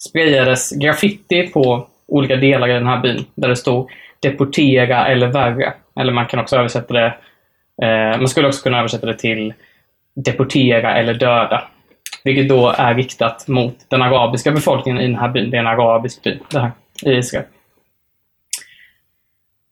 sprayades 0.08 0.70
graffiti 0.70 1.46
på 1.46 1.86
olika 2.06 2.36
delar 2.36 2.68
i 2.68 2.72
den 2.72 2.86
här 2.86 3.00
byn 3.00 3.24
där 3.34 3.48
det 3.48 3.56
stod 3.56 3.90
deportera 4.22 5.06
eller 5.06 5.26
värre. 5.26 5.72
Eller 6.00 6.12
man 6.12 6.26
kan 6.26 6.40
också 6.40 6.56
översätta 6.56 6.94
det, 6.94 7.14
eh, 7.82 8.18
man 8.18 8.28
skulle 8.28 8.48
också 8.48 8.62
kunna 8.62 8.78
översätta 8.78 9.06
det 9.06 9.18
till 9.18 9.54
deportera 10.14 10.94
eller 10.98 11.14
döda. 11.14 11.64
Vilket 12.24 12.48
då 12.48 12.74
är 12.78 12.94
riktat 12.94 13.48
mot 13.48 13.74
den 13.88 14.02
arabiska 14.02 14.50
befolkningen 14.50 15.02
i 15.02 15.06
den 15.06 15.18
här 15.18 15.28
byn. 15.28 15.50
Det 15.50 15.56
är 15.56 15.60
en 15.60 15.66
arabisk 15.66 16.22
by, 16.22 16.38
det 16.50 16.60
här, 16.60 16.72
i 17.06 17.10
Israel. 17.10 17.44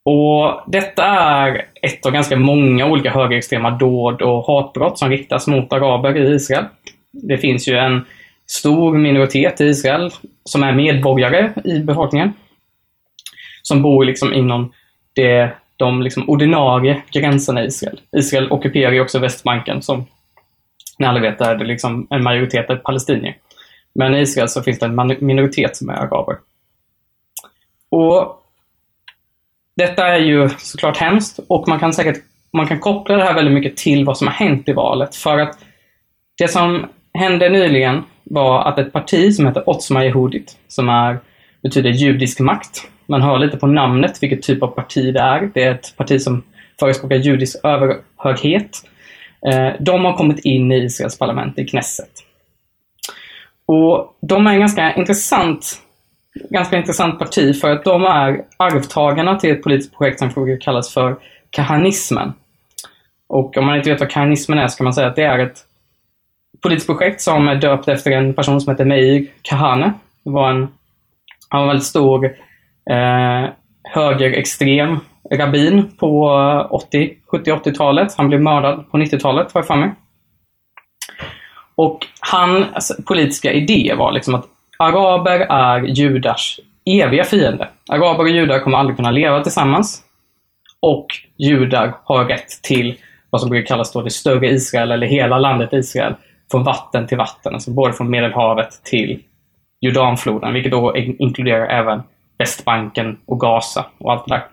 Och 0.04 0.60
detta 0.66 1.04
är 1.04 1.66
ett 1.82 2.06
av 2.06 2.12
ganska 2.12 2.36
många 2.36 2.86
olika 2.86 3.10
högerextrema 3.10 3.70
dåd 3.70 4.22
och 4.22 4.46
hatbrott 4.46 4.98
som 4.98 5.08
riktas 5.08 5.46
mot 5.46 5.72
araber 5.72 6.16
i 6.16 6.34
Israel. 6.34 6.64
Det 7.12 7.38
finns 7.38 7.68
ju 7.68 7.76
en 7.76 8.06
stor 8.46 8.98
minoritet 8.98 9.60
i 9.60 9.64
Israel 9.64 10.10
som 10.44 10.62
är 10.62 10.72
medborgare 10.72 11.52
i 11.64 11.78
befolkningen. 11.78 12.32
Som 13.62 13.82
bor 13.82 14.04
liksom 14.04 14.32
inom 14.32 14.72
det, 15.12 15.50
de 15.76 16.02
liksom 16.02 16.28
ordinarie 16.28 17.02
gränserna 17.10 17.62
i 17.62 17.66
Israel. 17.66 18.00
Israel 18.16 18.52
ockuperar 18.52 18.92
ju 18.92 19.00
också 19.00 19.18
Västbanken 19.18 19.82
som 19.82 20.06
ni 20.98 21.06
alla 21.06 21.20
vet 21.20 21.40
är 21.40 21.54
det 21.54 21.64
liksom 21.64 22.06
en 22.10 22.22
majoritet 22.22 22.70
är 22.70 22.76
palestinier. 22.76 23.36
Men 23.94 24.14
i 24.14 24.20
Israel 24.20 24.48
så 24.48 24.62
finns 24.62 24.78
det 24.78 24.86
en 24.86 25.16
minoritet 25.20 25.76
som 25.76 25.88
är 25.88 25.94
araber. 25.94 26.36
Och 27.90 28.39
detta 29.80 30.08
är 30.08 30.18
ju 30.18 30.48
såklart 30.58 30.96
hemskt 30.96 31.40
och 31.48 31.68
man 31.68 31.78
kan 31.80 31.92
säkert 31.92 32.22
man 32.52 32.66
kan 32.66 32.78
koppla 32.78 33.16
det 33.16 33.24
här 33.24 33.34
väldigt 33.34 33.54
mycket 33.54 33.76
till 33.76 34.04
vad 34.04 34.18
som 34.18 34.26
har 34.26 34.34
hänt 34.34 34.68
i 34.68 34.72
valet. 34.72 35.16
För 35.16 35.38
att 35.38 35.58
det 36.38 36.48
som 36.48 36.86
hände 37.14 37.48
nyligen 37.48 38.02
var 38.24 38.64
att 38.64 38.78
ett 38.78 38.92
parti 38.92 39.34
som 39.34 39.46
heter 39.46 39.70
Otzma 39.70 40.04
Yehudit, 40.04 40.56
som 40.68 40.88
är, 40.88 41.18
betyder 41.62 41.90
judisk 41.90 42.40
makt. 42.40 42.88
Man 43.06 43.22
hör 43.22 43.38
lite 43.38 43.56
på 43.56 43.66
namnet 43.66 44.22
vilket 44.22 44.42
typ 44.42 44.62
av 44.62 44.66
parti 44.68 45.14
det 45.14 45.20
är. 45.20 45.50
Det 45.54 45.62
är 45.62 45.70
ett 45.70 45.94
parti 45.96 46.20
som 46.20 46.42
förespråkar 46.80 47.16
judisk 47.16 47.64
överhöghet. 47.64 48.70
Eh, 49.46 49.68
de 49.80 50.04
har 50.04 50.16
kommit 50.16 50.38
in 50.38 50.72
i 50.72 50.76
Israels 50.76 51.18
parlament, 51.18 51.58
i 51.58 51.66
Knesset. 51.66 52.10
Och 53.66 54.16
de 54.20 54.46
är 54.46 54.52
en 54.52 54.60
ganska 54.60 54.94
intressant, 54.94 55.82
ganska 56.50 56.76
intressant 56.76 57.18
parti 57.18 57.60
för 57.60 57.70
att 57.70 57.84
de 57.84 58.04
är 58.04 58.44
arvtagarna 58.56 59.38
till 59.38 59.50
ett 59.50 59.62
politiskt 59.62 59.96
projekt 59.96 60.18
som 60.18 60.28
brukar 60.28 60.60
kallas 60.60 60.94
för 60.94 61.16
kahanismen. 61.50 62.32
Och 63.28 63.56
om 63.56 63.66
man 63.66 63.76
inte 63.76 63.90
vet 63.90 64.00
vad 64.00 64.10
kahanismen 64.10 64.58
är 64.58 64.68
så 64.68 64.76
kan 64.76 64.84
man 64.84 64.92
säga 64.92 65.06
att 65.06 65.16
det 65.16 65.24
är 65.24 65.38
ett 65.38 65.58
politiskt 66.62 66.86
projekt 66.86 67.20
som 67.20 67.48
är 67.48 67.54
döpt 67.54 67.88
efter 67.88 68.10
en 68.10 68.34
person 68.34 68.60
som 68.60 68.70
heter 68.70 68.84
Meir 68.84 69.26
Kahane. 69.42 69.92
Det 70.24 70.30
var 70.30 70.50
en, 70.50 70.68
han 71.48 71.60
var 71.60 71.62
en 71.62 71.68
väldigt 71.68 71.86
stor 71.86 72.24
eh, 72.90 73.50
högerextrem 73.82 74.98
rabbin 75.32 75.96
på 75.96 76.30
80, 76.70 77.14
70-80-talet. 77.32 78.14
Han 78.16 78.28
blev 78.28 78.40
mördad 78.40 78.90
på 78.90 78.98
90-talet, 78.98 79.52
har 79.52 79.60
jag 79.60 79.66
för 79.66 79.76
mig. 79.76 79.94
Och 81.74 82.06
hans 82.32 82.66
alltså, 82.72 83.02
politiska 83.02 83.52
idé 83.52 83.94
var 83.98 84.12
liksom 84.12 84.34
att 84.34 84.46
araber 84.80 85.40
är 85.40 85.80
judars 85.82 86.60
eviga 86.84 87.24
fiende. 87.24 87.68
Araber 87.88 88.24
och 88.24 88.28
judar 88.28 88.58
kommer 88.58 88.78
aldrig 88.78 88.96
kunna 88.96 89.10
leva 89.10 89.42
tillsammans. 89.42 90.02
Och 90.80 91.06
judar 91.38 91.96
har 92.04 92.24
rätt 92.24 92.48
till 92.62 92.94
vad 93.30 93.40
som 93.40 93.50
brukar 93.50 93.66
kallas 93.66 93.92
då 93.92 94.02
det 94.02 94.10
större 94.10 94.50
Israel, 94.50 94.92
eller 94.92 95.06
hela 95.06 95.38
landet 95.38 95.72
Israel, 95.72 96.14
från 96.50 96.64
vatten 96.64 97.06
till 97.06 97.18
vatten. 97.18 97.54
Alltså 97.54 97.70
både 97.70 97.92
från 97.92 98.10
Medelhavet 98.10 98.84
till 98.84 99.22
Jordanfloden, 99.80 100.54
vilket 100.54 100.72
då 100.72 100.96
inkluderar 100.96 101.66
även 101.66 102.02
Västbanken 102.38 103.18
och 103.26 103.40
Gaza 103.40 103.86
och 103.98 104.12
allt 104.12 104.26
det 104.26 104.34
där. 104.34 104.44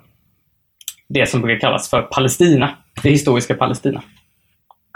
Det 1.10 1.30
som 1.30 1.42
brukar 1.42 1.60
kallas 1.60 1.90
för 1.90 2.02
Palestina, 2.02 2.70
det 3.04 3.10
historiska 3.10 3.54
Palestina. 3.54 4.02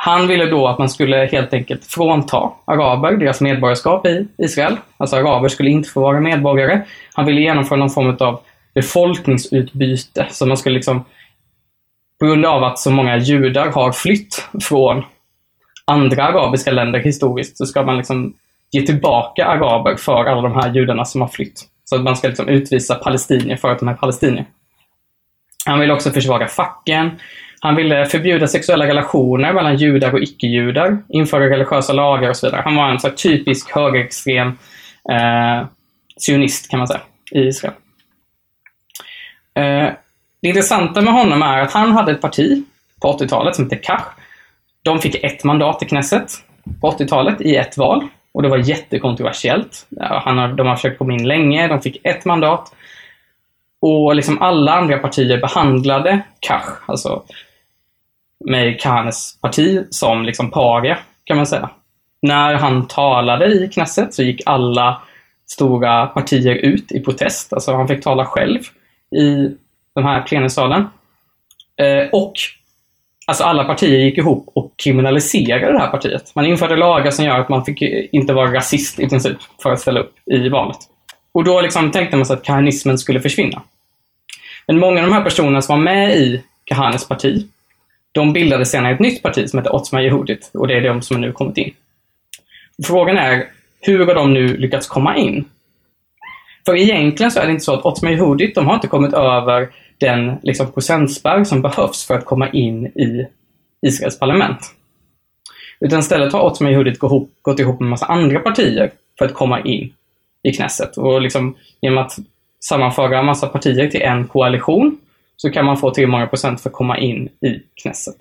Han 0.04 0.28
ville 0.28 0.46
då 0.46 0.68
att 0.68 0.80
man 0.80 0.90
skulle 0.90 1.30
helt 1.32 1.54
enkelt 1.54 1.86
frånta 1.86 2.52
araber 2.66 3.12
deras 3.12 3.42
medborgarskap 3.42 4.06
i 4.06 4.28
Israel. 4.38 4.78
Alltså 4.98 5.16
araber 5.16 5.50
skulle 5.50 5.70
inte 5.70 5.90
få 5.90 6.02
vara 6.02 6.20
medborgare. 6.20 6.82
Han 7.14 7.26
ville 7.26 7.42
genomföra 7.42 7.80
någon 7.80 7.90
form 7.90 8.18
av 8.20 8.40
befolkningsutbyte. 8.74 10.28
Så 10.32 10.46
man 10.46 10.58
skulle 10.58 10.76
liksom, 10.76 11.06
på 12.20 12.26
grund 12.26 12.46
av 12.46 12.64
att 12.64 12.80
så 12.80 12.92
många 12.92 13.18
judar 13.18 13.72
har 13.72 13.92
flytt 13.92 14.48
från 14.64 15.04
andra 15.86 16.24
arabiska 16.24 16.72
länder 16.72 17.00
historiskt, 17.00 17.58
så 17.58 17.66
ska 17.66 17.84
man 17.84 17.98
liksom 17.98 18.34
ge 18.72 18.82
tillbaka 18.82 19.46
araber 19.46 19.96
för 19.96 20.26
alla 20.26 20.42
de 20.42 20.54
här 20.54 20.74
judarna 20.74 21.06
som 21.06 21.22
har 21.22 21.28
flytt. 21.28 21.64
Så 21.84 21.96
att 21.96 22.04
man 22.04 22.16
ska 22.16 22.28
liksom 22.28 22.48
utvisa 22.48 22.96
palestinier 22.96 23.58
för 23.58 23.72
att 23.72 23.80
de 23.80 23.88
är 23.88 23.94
palestinier. 23.94 24.46
Han 25.66 25.80
vill 25.80 25.92
också 25.92 26.12
försvaga 26.12 26.48
facken. 26.48 27.12
Han 27.64 27.76
ville 27.76 28.06
förbjuda 28.06 28.48
sexuella 28.48 28.88
relationer 28.88 29.54
mellan 29.54 29.78
judar 29.78 30.14
och 30.14 30.22
icke-judar, 30.22 30.98
införa 31.10 31.50
religiösa 31.50 31.94
lagar 31.94 32.30
och 32.30 32.38
så 32.38 32.48
vidare. 32.48 32.62
Han 32.66 32.76
var 32.76 32.90
en 32.90 33.00
så 33.00 33.08
här 33.08 33.16
typisk 33.16 33.72
högerextrem 33.72 34.48
eh, 35.12 35.68
sionist 36.26 36.70
kan 36.70 36.78
man 36.78 36.88
säga, 36.88 37.02
i 37.32 37.40
Israel. 37.40 37.74
Eh, 39.54 39.90
det 40.42 40.48
intressanta 40.48 41.02
med 41.02 41.14
honom 41.14 41.42
är 41.42 41.62
att 41.62 41.72
han 41.72 41.92
hade 41.92 42.12
ett 42.12 42.22
parti 42.22 42.64
på 43.02 43.18
80-talet 43.18 43.56
som 43.56 43.66
hette 43.66 43.76
Kach. 43.76 44.04
De 44.84 45.00
fick 45.00 45.24
ett 45.24 45.44
mandat 45.44 45.84
i 45.84 45.86
Knesset 45.86 46.32
på 46.82 46.92
80-talet 46.92 47.42
i 47.42 47.56
ett 47.56 47.78
val. 47.78 48.08
Och 48.32 48.42
det 48.42 48.50
var 48.50 48.58
jättekontroversiellt. 48.58 49.88
Han 50.00 50.38
har, 50.38 50.48
de 50.48 50.68
har 50.68 50.76
försökt 50.76 50.98
komma 50.98 51.14
in 51.14 51.28
länge, 51.28 51.68
de 51.68 51.82
fick 51.82 52.06
ett 52.06 52.26
mandat. 52.26 52.76
Och 53.80 54.16
liksom 54.16 54.42
alla 54.42 54.72
andra 54.72 54.98
partier 54.98 55.42
behandlade 55.42 56.22
Kach, 56.40 56.66
alltså 56.86 57.24
med 58.46 58.82
Kahanes 58.82 59.42
parti, 59.42 59.84
som 59.90 60.24
liksom 60.24 60.52
paria, 60.52 60.98
kan 61.24 61.38
man 61.38 61.46
säga. 61.46 61.70
när 62.22 62.54
han 62.54 62.88
talade 62.88 63.46
i 63.46 63.70
Knesset 63.74 64.14
så 64.14 64.24
gick 64.24 64.42
alla 64.46 65.02
stora 65.48 66.08
partier 66.08 66.56
ut 66.56 66.92
i 66.92 67.00
protest. 67.00 67.54
Alltså 67.54 67.74
han 67.74 67.88
fick 67.88 68.04
tala 68.04 68.26
själv 68.26 68.60
i 69.16 69.56
den 69.96 70.04
här 70.04 70.22
plenisalen. 70.22 70.82
Eh, 71.78 72.10
och 72.12 72.34
alltså 73.28 73.44
alla 73.44 73.64
partier 73.64 74.00
gick 74.00 74.18
ihop 74.18 74.52
och 74.56 74.74
kriminaliserade 74.84 75.72
det 75.72 75.80
här 75.80 75.92
partiet. 75.92 76.36
Man 76.36 76.46
införde 76.46 76.76
lagar 76.76 77.12
som 77.12 77.26
gör 77.26 77.40
att 77.40 77.50
man 77.50 77.66
fick 77.66 77.82
inte 78.12 78.34
vara 78.34 78.54
rasist 78.54 79.00
i 79.00 79.10
princip 79.10 79.38
för 79.64 79.72
att 79.72 79.80
ställa 79.80 80.00
upp 80.00 80.14
i 80.26 80.50
valet. 80.50 80.78
Och 81.32 81.44
då 81.44 81.62
liksom 81.62 81.92
tänkte 81.92 82.18
man 82.18 82.26
sig 82.26 82.34
att 82.34 82.44
kahanismen 82.44 82.98
skulle 82.98 83.22
försvinna. 83.22 83.62
Men 84.68 84.80
många 84.80 85.00
av 85.02 85.08
de 85.08 85.14
här 85.14 85.24
personerna 85.24 85.62
som 85.62 85.78
var 85.78 85.84
med 85.84 86.18
i 86.18 86.44
Kahanes 86.64 87.08
parti, 87.08 87.48
de 88.12 88.34
bildade 88.34 88.66
senare 88.66 88.94
ett 88.94 89.00
nytt 89.00 89.24
parti 89.24 89.50
som 89.50 89.60
heter 89.60 89.76
Otzma 89.76 90.02
Yehudit 90.02 90.52
och 90.54 90.68
det 90.68 90.74
är 90.74 90.82
de 90.82 91.02
som 91.02 91.22
nu 91.22 91.32
kommit 91.32 91.58
in. 91.58 91.74
Frågan 92.88 93.18
är, 93.18 93.48
hur 93.80 94.06
har 94.06 94.16
de 94.16 94.34
nu 94.34 94.58
lyckats 94.58 94.88
komma 94.88 95.18
in? 95.18 95.46
För 96.66 96.76
egentligen 96.76 97.32
så 97.32 97.40
är 97.40 97.46
det 97.46 97.52
inte 97.52 97.64
så 97.64 97.74
att 97.74 97.86
Otzma 97.86 98.12
Yehudit, 98.12 98.56
de 98.56 98.68
har 98.68 98.76
inte 98.76 98.88
kommit 98.88 99.14
över 99.14 99.70
den 99.98 100.38
liksom, 100.44 100.72
procentspärr 100.72 101.44
som 101.44 101.62
behövs 101.62 102.08
för 102.08 102.16
att 102.16 102.26
komma 102.26 102.50
in 102.50 102.86
i 102.86 103.28
Israels 103.88 104.20
parlament. 104.20 104.60
Utan 105.80 106.00
istället 106.00 106.34
har 106.34 106.42
Otzma 106.42 106.72
Yehudit 106.72 107.00
gått 107.42 107.60
ihop, 107.60 107.80
med 107.80 107.86
en 107.86 107.90
massa 107.90 108.06
andra 108.06 108.40
partier 108.40 108.92
för 109.18 109.26
att 109.26 109.34
komma 109.34 109.62
in 109.62 109.94
i 110.44 110.52
Knesset. 110.52 110.98
Och 110.98 111.22
liksom, 111.22 111.56
genom 111.82 111.98
att 111.98 112.16
sammanföra 112.60 113.20
en 113.20 113.26
massa 113.26 113.48
partier 113.48 113.88
till 113.88 114.02
en 114.02 114.28
koalition 114.28 114.98
så 115.42 115.50
kan 115.50 115.66
man 115.66 115.78
få 115.78 115.92
till 115.92 116.08
många 116.08 116.28
procent 116.28 116.62
för 116.62 116.70
att 116.70 116.74
komma 116.74 116.98
in 116.98 117.26
i 117.28 117.62
Knesset. 117.82 118.16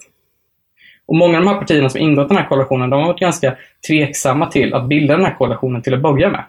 Och 1.07 1.17
många 1.17 1.39
av 1.39 1.45
de 1.45 1.51
här 1.51 1.59
partierna 1.59 1.89
som 1.89 2.01
ingått 2.01 2.27
i 2.27 2.29
den 2.29 2.37
här 2.37 2.49
koalitionen, 2.49 2.91
de 2.91 3.01
har 3.01 3.07
varit 3.07 3.21
ganska 3.21 3.57
tveksamma 3.89 4.47
till 4.47 4.75
att 4.75 4.89
bilda 4.89 5.17
den 5.17 5.27
här 5.27 5.35
koalitionen 5.35 5.83
till 5.83 5.95
att 5.95 6.01
börja 6.01 6.29
med. 6.31 6.45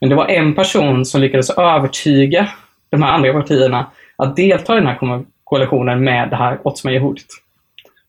Men 0.00 0.10
det 0.10 0.16
var 0.16 0.26
en 0.26 0.54
person 0.54 1.04
som 1.04 1.20
lyckades 1.20 1.50
övertyga 1.50 2.48
de 2.90 3.02
här 3.02 3.12
andra 3.12 3.32
partierna 3.32 3.86
att 4.16 4.36
delta 4.36 4.72
i 4.72 4.80
den 4.80 4.86
här 4.86 5.24
koalitionen 5.44 6.04
med 6.04 6.30
det 6.30 6.36
här 6.36 6.58
Otzma 6.64 6.92
Yehudit. 6.92 7.28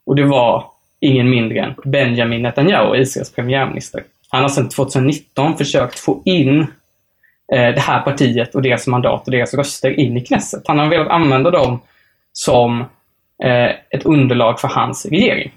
Och 0.06 0.16
det 0.16 0.26
var 0.26 0.66
ingen 1.00 1.30
mindre 1.30 1.60
än 1.60 1.74
Benjamin 1.86 2.42
Netanyahu, 2.42 2.98
Israels 2.98 3.34
premiärminister. 3.34 4.04
Han 4.30 4.42
har 4.42 4.50
sedan 4.50 4.70
2019 4.70 5.58
försökt 5.58 6.00
få 6.00 6.22
in 6.26 6.60
eh, 7.54 7.74
det 7.74 7.80
här 7.80 8.02
partiet 8.02 8.56
och 8.56 8.62
deras 8.62 8.88
mandat 8.88 9.26
och 9.26 9.32
deras 9.32 9.54
röster 9.54 10.00
in 10.00 10.18
i 10.18 10.22
Knesset. 10.22 10.64
Han 10.68 10.80
har 10.80 10.90
velat 10.90 11.08
använda 11.08 11.52
dem 11.52 11.80
som 12.38 12.82
eh, 13.44 13.70
ett 13.90 14.06
underlag 14.06 14.60
för 14.60 14.68
hans 14.68 15.06
regering. 15.06 15.52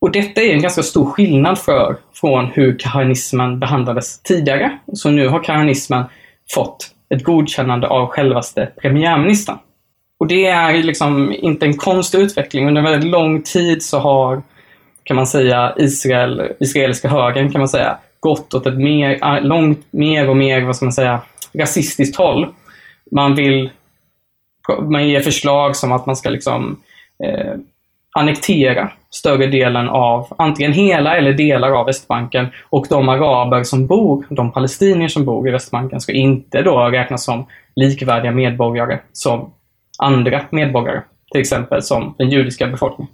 Och 0.00 0.12
detta 0.12 0.40
är 0.40 0.52
en 0.52 0.62
ganska 0.62 0.82
stor 0.82 1.04
skillnad 1.04 1.58
för, 1.58 1.96
från 2.14 2.46
hur 2.46 2.78
kahanismen 2.78 3.60
behandlades 3.60 4.22
tidigare. 4.22 4.78
Så 4.92 5.10
nu 5.10 5.28
har 5.28 5.42
kahanismen 5.42 6.04
fått 6.54 6.90
ett 7.14 7.24
godkännande 7.24 7.88
av 7.88 8.06
självaste 8.06 8.72
premiärministern. 8.82 9.58
Och 10.18 10.26
det 10.26 10.46
är 10.46 10.82
liksom 10.82 11.32
inte 11.32 11.66
en 11.66 11.76
konstig 11.76 12.18
utveckling. 12.18 12.68
Under 12.68 12.82
väldigt 12.82 13.10
lång 13.10 13.42
tid 13.42 13.82
så 13.82 13.98
har, 13.98 14.42
kan 15.04 15.16
man 15.16 15.26
säga, 15.26 15.74
Israel, 15.76 16.52
israeliska 16.60 17.08
högern 17.08 17.52
kan 17.52 17.60
man 17.60 17.68
säga, 17.68 17.98
gått 18.20 18.54
åt 18.54 18.66
ett 18.66 18.78
mer, 18.78 19.40
långt, 19.40 19.86
mer 19.90 20.28
och 20.28 20.36
mer, 20.36 20.62
vad 20.62 20.76
ska 20.76 20.84
man 20.84 20.92
säga, 20.92 21.20
rasistiskt 21.58 22.16
håll. 22.16 22.46
Man 23.10 23.34
vill, 23.34 23.70
man 24.90 25.08
ger 25.08 25.20
förslag 25.20 25.76
som 25.76 25.92
att 25.92 26.06
man 26.06 26.16
ska 26.16 26.30
liksom 26.30 26.82
eh, 27.24 27.54
annektera 28.12 28.90
större 29.10 29.46
delen 29.46 29.88
av 29.88 30.26
antingen 30.38 30.72
hela 30.72 31.16
eller 31.16 31.32
delar 31.32 31.70
av 31.72 31.86
Västbanken 31.86 32.46
och 32.70 32.86
de 32.90 33.08
araber 33.08 33.62
som 33.62 33.86
bor, 33.86 34.26
de 34.30 34.52
palestinier 34.52 35.08
som 35.08 35.24
bor 35.24 35.48
i 35.48 35.50
Västbanken 35.50 36.00
ska 36.00 36.12
inte 36.12 36.62
då 36.62 36.78
räknas 36.78 37.24
som 37.24 37.46
likvärdiga 37.76 38.32
medborgare 38.32 38.98
som 39.12 39.52
andra 39.98 40.40
medborgare, 40.50 41.02
till 41.32 41.40
exempel 41.40 41.82
som 41.82 42.14
den 42.18 42.30
judiska 42.30 42.66
befolkningen. 42.66 43.12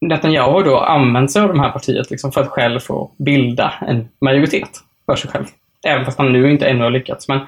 Netanyahu 0.00 0.52
har 0.52 0.64
då 0.64 0.78
använt 0.78 1.32
sig 1.32 1.42
av 1.42 1.54
det 1.54 1.60
här 1.60 1.70
partiet 1.70 2.10
liksom 2.10 2.32
för 2.32 2.40
att 2.40 2.48
själv 2.48 2.80
få 2.80 3.10
bilda 3.18 3.74
en 3.88 4.08
majoritet 4.20 4.70
för 5.06 5.16
sig 5.16 5.30
själv. 5.30 5.44
Även 5.86 6.04
fast 6.04 6.18
han 6.18 6.32
nu 6.32 6.50
inte 6.50 6.66
ännu 6.66 6.82
har 6.82 6.90
lyckats, 6.90 7.28
men 7.28 7.40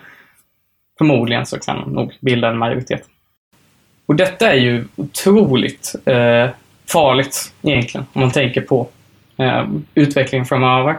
förmodligen 0.98 1.46
så 1.46 1.58
kan 1.58 1.78
han 1.78 1.92
nog 1.92 2.12
bilda 2.20 2.48
en 2.48 2.58
majoritet. 2.58 3.02
Och 4.08 4.16
detta 4.16 4.52
är 4.52 4.56
ju 4.56 4.84
otroligt 4.96 5.94
eh, 6.04 6.50
farligt 6.86 7.52
egentligen, 7.62 8.06
om 8.12 8.20
man 8.20 8.30
tänker 8.30 8.60
på 8.60 8.88
eh, 9.36 9.66
utvecklingen 9.94 10.46
framöver. 10.46 10.98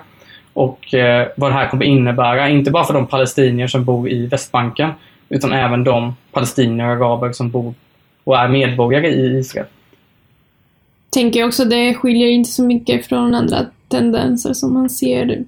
Och 0.54 0.94
eh, 0.94 1.28
vad 1.38 1.52
det 1.52 1.56
här 1.56 1.70
kommer 1.70 1.86
innebära, 1.86 2.50
inte 2.50 2.72
bara 2.72 2.84
för 2.84 2.94
de 2.94 3.08
palestinier 3.08 3.68
som 3.68 3.86
bor 3.86 4.10
i 4.10 4.26
Västbanken, 4.26 4.92
utan 5.30 5.52
även 5.52 5.84
de 5.84 6.16
palestinier 6.32 6.86
och 6.86 6.92
araber 6.92 7.32
som 7.32 7.50
bor 7.50 7.74
och 8.24 8.38
är 8.38 8.48
medborgare 8.48 9.08
i 9.08 9.38
Israel. 9.40 9.68
Tänker 11.10 11.48
också 11.48 11.66
det 11.66 11.94
skiljer 11.94 12.28
inte 12.28 12.50
så 12.50 12.64
mycket 12.64 13.06
från 13.06 13.36
andra 13.36 13.66
tendenser 13.88 14.54
som 14.54 14.74
man 14.74 14.90
ser 14.90 15.44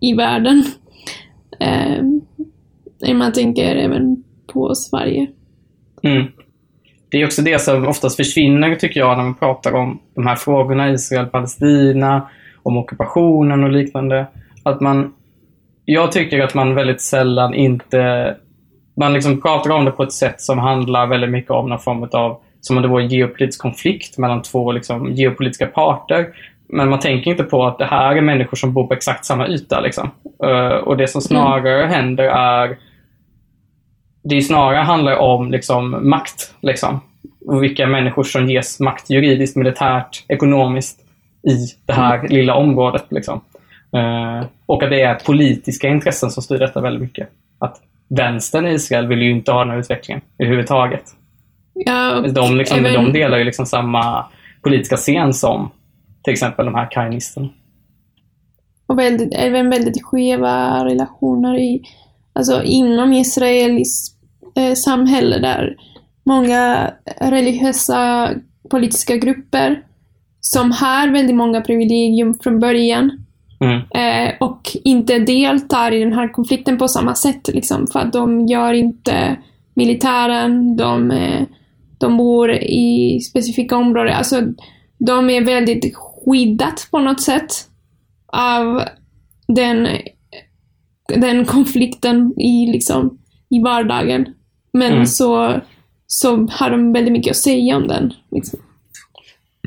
i 0.00 0.14
världen. 0.14 0.64
Eh, 1.60 3.14
man 3.14 3.32
tänker 3.32 3.76
även 3.76 4.24
på 4.46 4.74
Sverige. 4.74 5.26
Mm. 6.02 6.26
Det 7.10 7.22
är 7.22 7.26
också 7.26 7.42
det 7.42 7.58
som 7.58 7.86
oftast 7.86 8.16
försvinner, 8.16 8.74
tycker 8.74 9.00
jag, 9.00 9.16
när 9.16 9.24
man 9.24 9.34
pratar 9.34 9.74
om 9.74 9.98
de 10.14 10.26
här 10.26 10.36
frågorna, 10.36 10.90
Israel-Palestina, 10.90 12.28
om 12.62 12.76
ockupationen 12.76 13.64
och 13.64 13.70
liknande. 13.70 14.26
Att 14.62 14.80
man, 14.80 15.14
jag 15.84 16.12
tycker 16.12 16.40
att 16.40 16.54
man 16.54 16.74
väldigt 16.74 17.00
sällan 17.00 17.54
inte 17.54 18.36
man 18.98 19.12
liksom 19.12 19.40
pratar 19.40 19.70
om 19.70 19.84
det 19.84 19.90
på 19.90 20.02
ett 20.02 20.12
sätt 20.12 20.40
som 20.40 20.58
handlar 20.58 21.06
väldigt 21.06 21.30
mycket 21.30 21.50
om 21.50 21.68
någon 21.68 21.78
form 21.78 22.08
av, 22.12 22.40
som 22.60 22.76
om 22.76 22.82
det 22.82 22.88
var 22.88 23.00
en 23.00 23.08
geopolitisk 23.08 23.60
konflikt 23.60 24.18
mellan 24.18 24.42
två 24.42 24.72
liksom, 24.72 25.12
geopolitiska 25.12 25.66
parter. 25.66 26.28
Men 26.68 26.88
man 26.88 27.00
tänker 27.00 27.30
inte 27.30 27.44
på 27.44 27.66
att 27.66 27.78
det 27.78 27.84
här 27.84 28.16
är 28.16 28.20
människor 28.20 28.56
som 28.56 28.72
bor 28.72 28.86
på 28.86 28.94
exakt 28.94 29.24
samma 29.24 29.48
yta. 29.48 29.80
Liksom. 29.80 30.10
Uh, 30.44 30.68
och 30.68 30.96
det 30.96 31.08
som 31.08 31.20
snarare 31.20 31.84
mm. 31.84 31.90
händer 31.90 32.24
är 32.24 32.76
det 34.22 34.42
snarare 34.42 34.82
handlar 34.82 35.16
om 35.16 35.50
liksom, 35.50 36.08
makt. 36.10 36.54
Liksom. 36.60 37.00
Och 37.46 37.62
vilka 37.62 37.86
människor 37.86 38.24
som 38.24 38.50
ges 38.50 38.80
makt 38.80 39.10
juridiskt, 39.10 39.56
militärt, 39.56 40.24
ekonomiskt 40.28 41.00
i 41.42 41.66
det 41.86 41.92
här 41.92 42.18
mm. 42.18 42.30
lilla 42.30 42.54
området. 42.54 43.04
Liksom. 43.10 43.40
Uh, 43.96 44.46
och 44.66 44.82
att 44.82 44.90
det 44.90 45.02
är 45.02 45.14
politiska 45.14 45.88
intressen 45.88 46.30
som 46.30 46.42
styr 46.42 46.58
detta 46.58 46.80
väldigt 46.80 47.02
mycket. 47.02 47.28
Att 47.58 47.80
vänstern 48.08 48.66
i 48.66 48.70
Israel 48.70 49.06
vill 49.06 49.22
ju 49.22 49.30
inte 49.30 49.52
ha 49.52 49.60
den 49.60 49.70
här 49.70 49.78
utvecklingen 49.78 50.22
överhuvudtaget. 50.38 51.04
Ja, 51.74 52.20
de, 52.20 52.56
liksom, 52.56 52.78
även... 52.78 52.92
de 52.92 53.12
delar 53.12 53.38
ju 53.38 53.44
liksom 53.44 53.66
samma 53.66 54.26
politiska 54.62 54.96
scen 54.96 55.34
som 55.34 55.70
till 56.22 56.32
exempel 56.32 56.66
de 56.66 56.74
här 56.74 56.90
kainisterna. 56.90 57.48
Och 58.86 58.98
väldigt, 58.98 59.34
även 59.34 59.70
väldigt 59.70 60.04
skeva 60.04 60.84
relationer 60.84 61.58
i, 61.58 61.82
alltså 62.38 62.62
inom 62.62 63.12
Israels 63.12 64.14
eh, 64.56 64.74
samhälle 64.74 65.38
där 65.38 65.76
många 66.24 66.90
religiösa 67.20 68.30
politiska 68.70 69.16
grupper 69.16 69.82
som 70.40 70.72
har 70.72 71.08
väldigt 71.08 71.36
många 71.36 71.60
privilegium 71.60 72.34
från 72.34 72.60
början 72.60 73.10
Mm. 73.60 73.78
Eh, 73.78 74.34
och 74.40 74.76
inte 74.84 75.18
deltar 75.18 75.92
i 75.92 76.00
den 76.00 76.12
här 76.12 76.32
konflikten 76.32 76.78
på 76.78 76.88
samma 76.88 77.14
sätt. 77.14 77.48
Liksom, 77.48 77.86
för 77.86 78.00
att 78.00 78.12
de 78.12 78.46
gör 78.46 78.72
inte 78.72 79.36
militären, 79.74 80.76
de, 80.76 81.10
eh, 81.10 81.42
de 81.98 82.16
bor 82.16 82.52
i 82.52 83.20
specifika 83.20 83.76
områden. 83.76 84.14
Alltså, 84.14 84.42
de 84.98 85.30
är 85.30 85.44
väldigt 85.44 85.96
skyddat 85.96 86.88
på 86.90 86.98
något 86.98 87.20
sätt 87.20 87.50
av 88.32 88.82
den, 89.48 89.88
den 91.16 91.44
konflikten 91.44 92.40
i, 92.40 92.72
liksom, 92.72 93.18
i 93.48 93.62
vardagen. 93.62 94.34
Men 94.72 94.92
mm. 94.92 95.06
så, 95.06 95.60
så 96.06 96.46
har 96.50 96.70
de 96.70 96.92
väldigt 96.92 97.12
mycket 97.12 97.30
att 97.30 97.36
säga 97.36 97.76
om 97.76 97.88
den. 97.88 98.12
Liksom. 98.30 98.58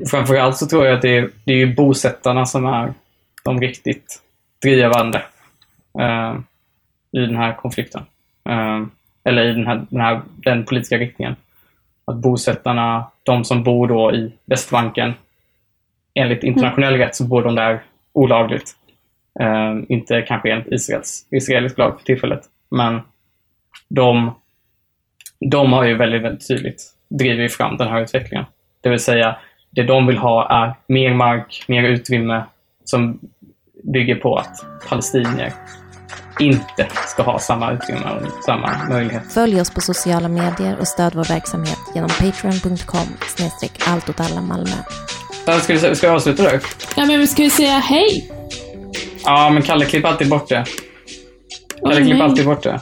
Framförallt 0.10 0.58
så 0.58 0.66
tror 0.66 0.86
jag 0.86 0.96
att 0.96 1.02
det 1.02 1.18
är, 1.18 1.30
det 1.46 1.54
är 1.54 1.76
bosättarna 1.76 2.46
som 2.46 2.66
är 2.66 2.94
de 3.44 3.62
riktigt 3.62 4.22
drivande 4.62 5.24
eh, 6.00 6.40
i 7.12 7.20
den 7.20 7.36
här 7.36 7.54
konflikten. 7.54 8.02
Eh, 8.50 8.82
eller 9.24 9.50
i 9.50 9.54
den, 9.54 9.68
här, 9.68 9.86
den, 9.90 10.02
här, 10.02 10.22
den 10.36 10.66
politiska 10.66 10.98
riktningen. 10.98 11.36
Att 12.06 12.16
bosättarna, 12.16 13.06
de 13.24 13.44
som 13.44 13.64
bor 13.64 13.88
då 13.88 14.14
i 14.14 14.34
Västbanken, 14.46 15.14
enligt 16.14 16.44
internationell 16.44 16.94
rätt 16.94 17.16
så 17.16 17.24
bor 17.24 17.44
de 17.44 17.56
där 17.56 17.84
olagligt. 18.14 18.76
Eh, 19.40 19.76
inte 19.90 20.22
kanske 20.22 20.52
enligt 20.52 20.72
Israels, 20.72 21.28
israelisk 21.32 21.78
lag 21.78 21.98
för 22.00 22.06
tillfället. 22.06 22.42
Men 22.72 23.02
de, 23.90 24.36
de 25.40 25.74
har 25.74 25.84
ju 25.84 25.98
väldigt, 25.98 26.24
väldigt 26.24 26.48
tydligt 26.48 26.84
drivit 27.10 27.54
fram 27.54 27.78
den 27.78 27.88
här 27.88 28.02
utvecklingen. 28.02 28.46
Det 28.82 28.90
vill 28.90 29.00
säga, 29.00 29.36
det 29.70 29.84
de 29.84 30.08
vill 30.08 30.18
ha 30.18 30.50
är 30.50 30.94
mer 30.94 31.14
mark, 31.14 31.66
mer 31.68 31.84
utrymme 31.84 32.44
som 32.84 33.20
bygger 33.84 34.16
på 34.16 34.36
att 34.36 34.66
palestinier 34.90 35.54
inte 36.40 36.88
ska 37.08 37.24
ha 37.24 37.40
samma 37.40 37.72
utrymme 37.72 38.12
och 38.12 38.44
samma 38.44 38.88
möjlighet. 38.90 39.34
Följ 39.34 39.62
oss 39.62 39.74
på 39.74 39.82
sociala 39.82 40.28
medier 40.28 40.80
och 40.80 40.88
stöd 40.88 41.16
vår 41.16 41.24
verksamhet 41.24 41.80
genom 41.96 42.10
patreon.com 42.10 43.08
snedstreck 43.28 43.72
allt 43.88 44.10
åt 44.10 44.20
alla 44.20 44.42
Malmö. 44.42 44.72
Ska 45.62 45.74
vi, 45.74 45.96
ska 45.96 46.08
vi 46.08 46.16
avsluta 46.16 46.44
där? 46.44 46.62
Ja, 46.96 47.06
men 47.06 47.28
ska 47.28 47.44
vi 47.44 47.50
säga 47.50 47.78
hej? 47.78 48.41
Ja, 49.26 49.50
men 49.50 49.64
Kalle 49.64 49.86
klipper 49.86 50.10
alltid 50.10 50.30
bort 50.30 50.50
det. 50.50 50.66
Kalle 51.84 51.96
Åh, 51.96 51.98
klipper 51.98 52.14
nej. 52.14 52.22
alltid 52.22 52.46
bort 52.46 52.64
det. 52.64 52.82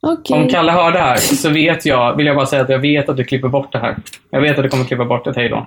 Okej. 0.00 0.42
Om 0.42 0.48
Kalle 0.48 0.72
hör 0.72 0.92
det 0.92 0.98
här 0.98 1.16
så 1.16 1.50
vet 1.50 1.86
jag, 1.86 2.16
vill 2.16 2.26
jag 2.26 2.36
bara 2.36 2.46
säga 2.46 2.62
att 2.62 2.68
jag 2.68 2.78
vet 2.78 3.08
att 3.08 3.16
du 3.16 3.24
klipper 3.24 3.48
bort 3.48 3.72
det 3.72 3.78
här. 3.78 3.96
Jag 4.30 4.40
vet 4.40 4.58
att 4.58 4.64
du 4.64 4.68
kommer 4.68 4.84
klippa 4.84 5.04
bort 5.04 5.26
ett 5.26 5.36
hej 5.36 5.48
då. 5.48 5.66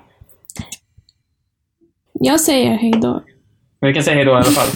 Jag 2.13 2.39
säger 2.39 2.71
hej 2.71 2.91
då. 2.91 3.23
Men 3.81 3.87
vi 3.87 3.93
kan 3.93 4.03
säga 4.03 4.15
hej 4.15 4.25
då 4.25 4.31
i 4.31 4.35
alla 4.35 4.43
fall. 4.43 4.67